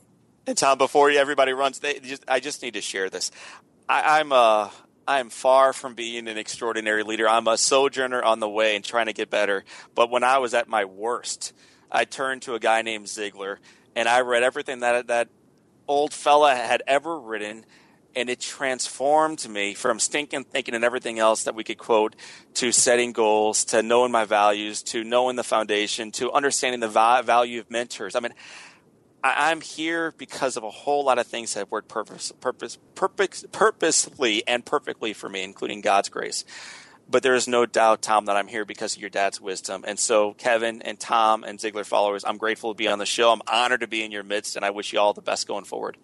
[0.45, 3.31] And Tom, before everybody runs, they just, I just need to share this.
[3.89, 4.69] I, I'm a uh,
[5.07, 7.29] I am far from being an extraordinary leader.
[7.29, 9.63] I'm a sojourner on the way and trying to get better.
[9.95, 11.53] But when I was at my worst,
[11.89, 13.57] I turned to a guy named Ziglar
[13.95, 15.29] and I read everything that that
[15.87, 17.65] old fella had ever written
[18.15, 22.15] and it transformed me from stinking thinking and everything else that we could quote
[22.55, 27.59] to setting goals to knowing my values to knowing the foundation to understanding the value
[27.59, 28.33] of mentors i mean
[29.23, 32.77] I, am here because of a whole lot of things that have worked purpose, purpose,
[32.95, 36.45] purpose, purposely and perfectly for me, including God's grace.
[37.09, 39.85] But there is no doubt, Tom, that I'm here because of your dad's wisdom.
[39.87, 43.31] And so, Kevin and Tom and Ziglar followers, I'm grateful to be on the show.
[43.31, 45.63] I'm honored to be in your midst, and I wish you all the best going
[45.63, 45.97] forward.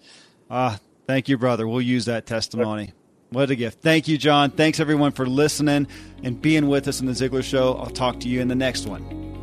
[0.49, 1.67] Ah, thank you, brother.
[1.67, 2.93] We'll use that testimony.
[3.31, 3.81] What a gift.
[3.81, 4.51] Thank you, John.
[4.51, 5.87] Thanks, everyone, for listening
[6.23, 7.73] and being with us in the Ziglar Show.
[7.73, 9.42] I'll talk to you in the next one.